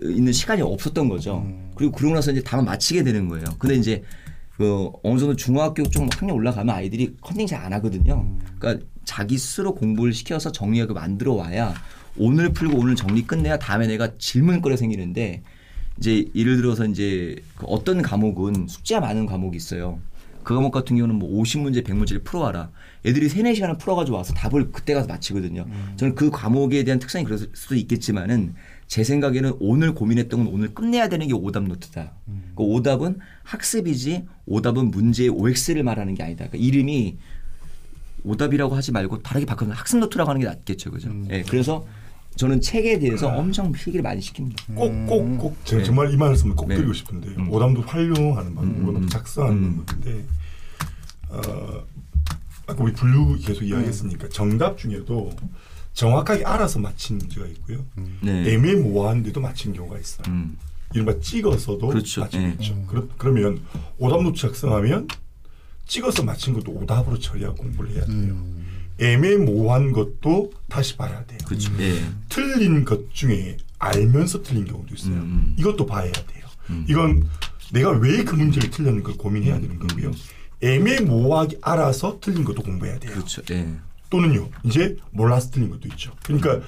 [0.02, 1.46] 있는 시간이 없었던 거죠.
[1.76, 3.46] 그리고 그러고 나서 이제 답을 맞히게 되는 거예요.
[3.60, 4.02] 근데 이제
[4.58, 8.28] 그 어느 정도 중학교 쪽 학년 올라가면 아이들이 컨닝 잘 안 하거든요.
[8.60, 11.74] 그러니까 자기 스스로 공부를 시켜서 정리하고 만들어 와야
[12.18, 15.44] 오늘 풀고 오늘 정리 끝내야 다음에 내가 질문거리 생기는데
[15.98, 20.00] 이제 예를 들어서 이제 그 어떤 과목은 숙제가 많은 과목이 있어요.
[20.44, 22.72] 그 과목 같은 경우는 뭐 50문제, 100문제를 풀어와라.
[23.06, 25.68] 애들이 3, 4시간을 풀어가지고 와서 답을 그때 가서 맞히거든요.
[25.98, 28.56] 저는 그 과목에 대한 특성이 그럴 수도 있겠지만은
[28.92, 32.12] 제 생각에는 오늘 고민했던 건 오늘 끝내야 되는 게 오답 노트다.
[32.58, 36.46] 그 오답은 학습이지 오답은 문제의 OX를 말하는 게 아니다.
[36.50, 37.18] 그러니까 이름이
[38.26, 40.92] 오답이라고 하지 말고 다르게 바꾸면 학습 노트라고 하는 게 낫겠죠.
[40.92, 41.10] 그죠?
[41.30, 41.88] 예, 그래서
[42.36, 44.76] 저는 책에 대해서 엄청 필기를 많이 시킵니다.
[44.76, 45.86] 꼭 꼭 꼭 제가 네.
[45.86, 46.76] 정말 이 말씀을 꼭 네.
[46.76, 47.50] 드리고 싶은데 음.
[47.50, 49.86] 오답도 활용하는 방법, 음, 오답 음, 작성하는 음.
[49.86, 50.26] 방법인데
[51.30, 51.84] 어,
[52.68, 55.32] 아까 우리 분류 계속 이야기했으니까 정답 중에도
[55.94, 57.86] 정확하게 알아서 맞힌 문제가 있고요.
[58.22, 58.54] 네.
[58.54, 60.24] 애매모호한데도 맞힌 경우가 있어요.
[60.30, 60.58] 음.
[60.94, 62.28] 이른바 찍어서도 그렇죠.
[62.34, 62.56] 예.
[62.60, 62.82] 있죠.
[62.88, 63.62] 그러, 그러면
[63.98, 65.08] 오답 노트 작성하면
[65.88, 68.38] 찍어서 맞힌 것도 오답으로 처리하고 공부를 해야 돼요.
[69.00, 71.40] 애매모호한 것도 다시 봐야 돼요.
[71.46, 71.72] 그렇죠.
[71.80, 72.02] 예.
[72.30, 75.16] 틀린 것 중에 알면서 틀린 경우도 있어요.
[75.16, 75.56] 음.
[75.58, 76.46] 이것도 봐야 돼요.
[76.70, 76.86] 음.
[76.88, 77.28] 이건
[77.72, 80.12] 내가 왜 그 문제를 틀렸는가 고민해야 되는 거고요.
[80.62, 83.14] 애매모호하게 알아서 틀린 것도 공부해야 돼요.
[83.14, 83.42] 그렇죠.
[83.52, 83.68] 예.
[84.12, 86.14] 또는요, 이제 몰라서 틀린 것도 있죠.
[86.24, 86.62] 그러니까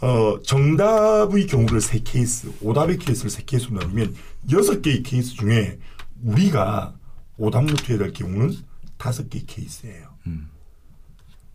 [0.00, 4.14] 어, 정답의 경우를 세 케이스, 오답의 케이스를 세 케이스로 나누면
[4.52, 5.78] 여섯 개의 케이스 중에
[6.22, 6.94] 우리가
[7.36, 8.54] 오답 노트해야 될 경우는
[8.96, 10.08] 다섯 개의 케이스예요.
[10.26, 10.48] 음.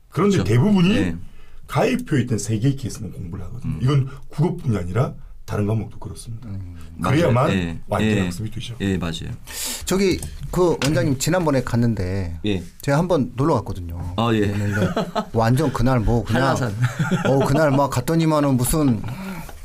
[0.09, 0.53] 그런데 그렇죠.
[0.53, 1.15] 대부분이 네.
[1.67, 3.77] 가입표에 있던 세 개의 케이스만 공부를 하거든요.
[3.81, 6.49] 이건 국어뿐이 아니라 다른 과목도 그렇습니다.
[7.01, 7.57] 그래야만 맞아요.
[7.57, 7.79] 예.
[7.88, 8.21] 완전한 예.
[8.25, 8.75] 학습이 되죠.
[8.81, 9.31] 예, 맞아요.
[9.86, 10.19] 저기
[10.52, 12.63] 그 원장님 지난번에 갔는데 예.
[12.82, 14.00] 제가 한번 놀러 갔거든요.
[14.17, 14.54] 아, 예.
[15.34, 16.76] 완전 그날 뭐 그냥 한라산.
[17.28, 19.02] 어 그날 막 갔더니만은 무슨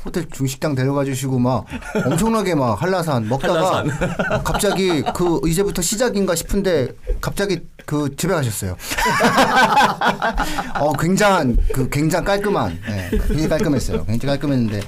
[0.03, 1.65] 호텔 중식당 데려가 주시고 막
[2.05, 6.89] 엄청나게 막 한라산 먹다가 어, 갑자기 그 이제부터 시작인가 싶은데
[7.21, 8.75] 갑자기 그 집에 가셨어요.
[10.79, 14.05] 어 굉장한 그 굉장히 깔끔한 예, 굉장히 깔끔했어요.
[14.05, 14.81] 굉장히 깔끔했는데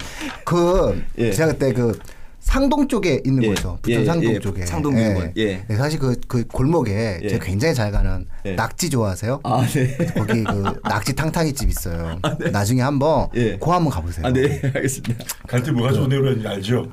[0.46, 1.32] 그 예.
[1.32, 2.00] 제가 그때 그
[2.42, 3.48] 상동 쪽에 있는 예.
[3.50, 3.78] 거죠.
[3.84, 4.66] 부천 예, 상동 예, 쪽에.
[4.66, 5.32] 상동 병원.
[5.38, 5.64] 예.
[5.68, 7.28] 네, 사실 그, 그 골목에 예.
[7.28, 8.56] 제가 굉장히 잘 가는 예.
[8.56, 9.40] 낙지 좋아하세요?
[9.44, 9.96] 아, 네.
[10.18, 12.20] 거기 그 낙지 탕탕이 집 있어요.
[12.52, 13.58] 나중에 한번 예.
[13.58, 14.26] 고 한번 가보세요.
[14.26, 14.60] 아, 네.
[14.76, 15.24] 알겠습니다.
[15.48, 16.88] 갈 때 뭐 가지고 내려야지 알죠?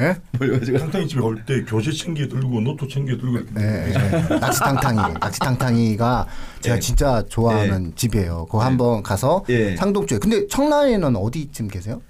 [0.00, 0.16] 예?
[0.38, 4.38] 뭘 가지고 상당히 집에 올 때 교재 챙겨 들고 노트 챙겨 들고 이렇게 예, 예.
[4.40, 4.96] 낙지 탕탕이.
[5.20, 6.26] 낙지 탕탕이가
[6.62, 6.80] 제가 예.
[6.80, 8.46] 진짜 좋아하는 집이에요.
[8.46, 9.76] 그거 한번 가서 예.
[9.76, 10.18] 상동 쪽에.
[10.18, 12.00] 근데 청라에는 어디쯤 계세요?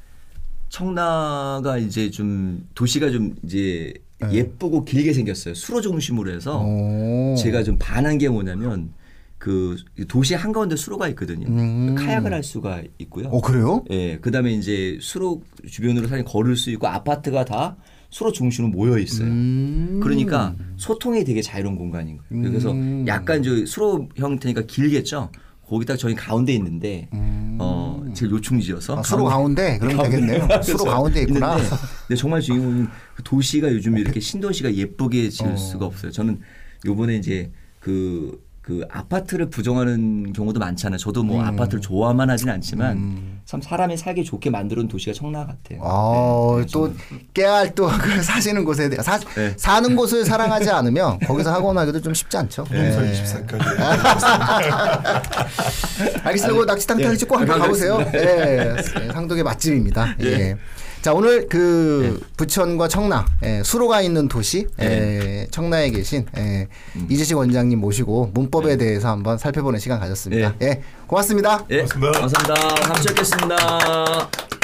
[0.77, 4.33] 청라가 이제 좀 도시가 좀 이제 네.
[4.33, 5.55] 예쁘고 길게 생겼어요.
[5.55, 7.35] 수로 중심으로 해서 오.
[7.37, 8.93] 제가 좀 반한 게 뭐냐면
[9.39, 11.47] 그 도시 한가운데 수로가 있거든요.
[11.49, 11.95] 음.
[11.95, 13.29] 카약을 할 수가 있고요.
[13.29, 13.85] 어, 그래요?
[13.91, 17.77] 예, 그다음에 이제 수로 주변으로 사람이 걸을 수 있고 아파트가 다
[18.11, 19.29] 수로 중심으로 모여 있어요.
[19.29, 20.01] 음.
[20.03, 22.51] 그러니까 소통이 되게 자유로운 공간인 거예요.
[22.51, 23.05] 그래서 음.
[23.07, 25.31] 약간 저 수로 형태니까 길겠죠.
[25.69, 27.09] 거기다 저희 가운데 있는데
[27.59, 28.99] 어 제일 요충지여서 음.
[28.99, 29.79] 아, 수로 가운데?
[29.79, 30.49] 그러면 되겠네요.
[30.63, 31.57] 수로 가운데 있구나.
[31.57, 35.57] 있는데 근데 정말 주인공은 그 도시가 요즘 이렇게 신도시가 예쁘게 지을 어.
[35.57, 36.13] 수가 없어요.
[36.13, 36.41] 저는
[36.85, 37.51] 요번에 이제
[37.81, 40.99] 그, 그 아파트를 부정하는 경우도 많잖아요.
[40.99, 41.47] 저도 뭐 음.
[41.47, 45.79] 아파트를 좋아만 하진 않지만 참 사람이 살기 좋게 만들어놓은 도시가 청라 같아요.
[45.81, 46.93] 아, 네, 또
[47.33, 49.55] 깨알 또 그 사시는 곳에 대- 사, 네.
[49.57, 52.65] 사는 곳을 사랑하지 않으면 거기서 학원 하기도 좀 쉽지 않죠.
[52.69, 53.13] 농사 네.
[53.13, 53.63] 24까지.
[56.27, 56.59] 알겠습니다.
[56.59, 57.17] 그 낙지탕탕이 예.
[57.17, 58.01] 찍고 한번 가보세요.
[58.15, 58.75] 예.
[59.01, 60.17] 예, 상동의 맛집입니다.
[60.23, 60.57] 예.
[61.07, 65.47] 자 오늘 그 부천과 청라 예, 수로가 있는 도시 예, 네.
[65.53, 66.67] 청라에 계신 예,
[67.09, 70.55] 이재식 원장님 모시고 문법에 대해서 한번 살펴보는 시간 가졌습니다.
[70.63, 71.65] 예, 고맙습니다.
[71.71, 72.19] 예, 고맙습니다.
[72.19, 72.75] 감사합니다.
[72.75, 74.56] 다음 주에 뵙겠습니다.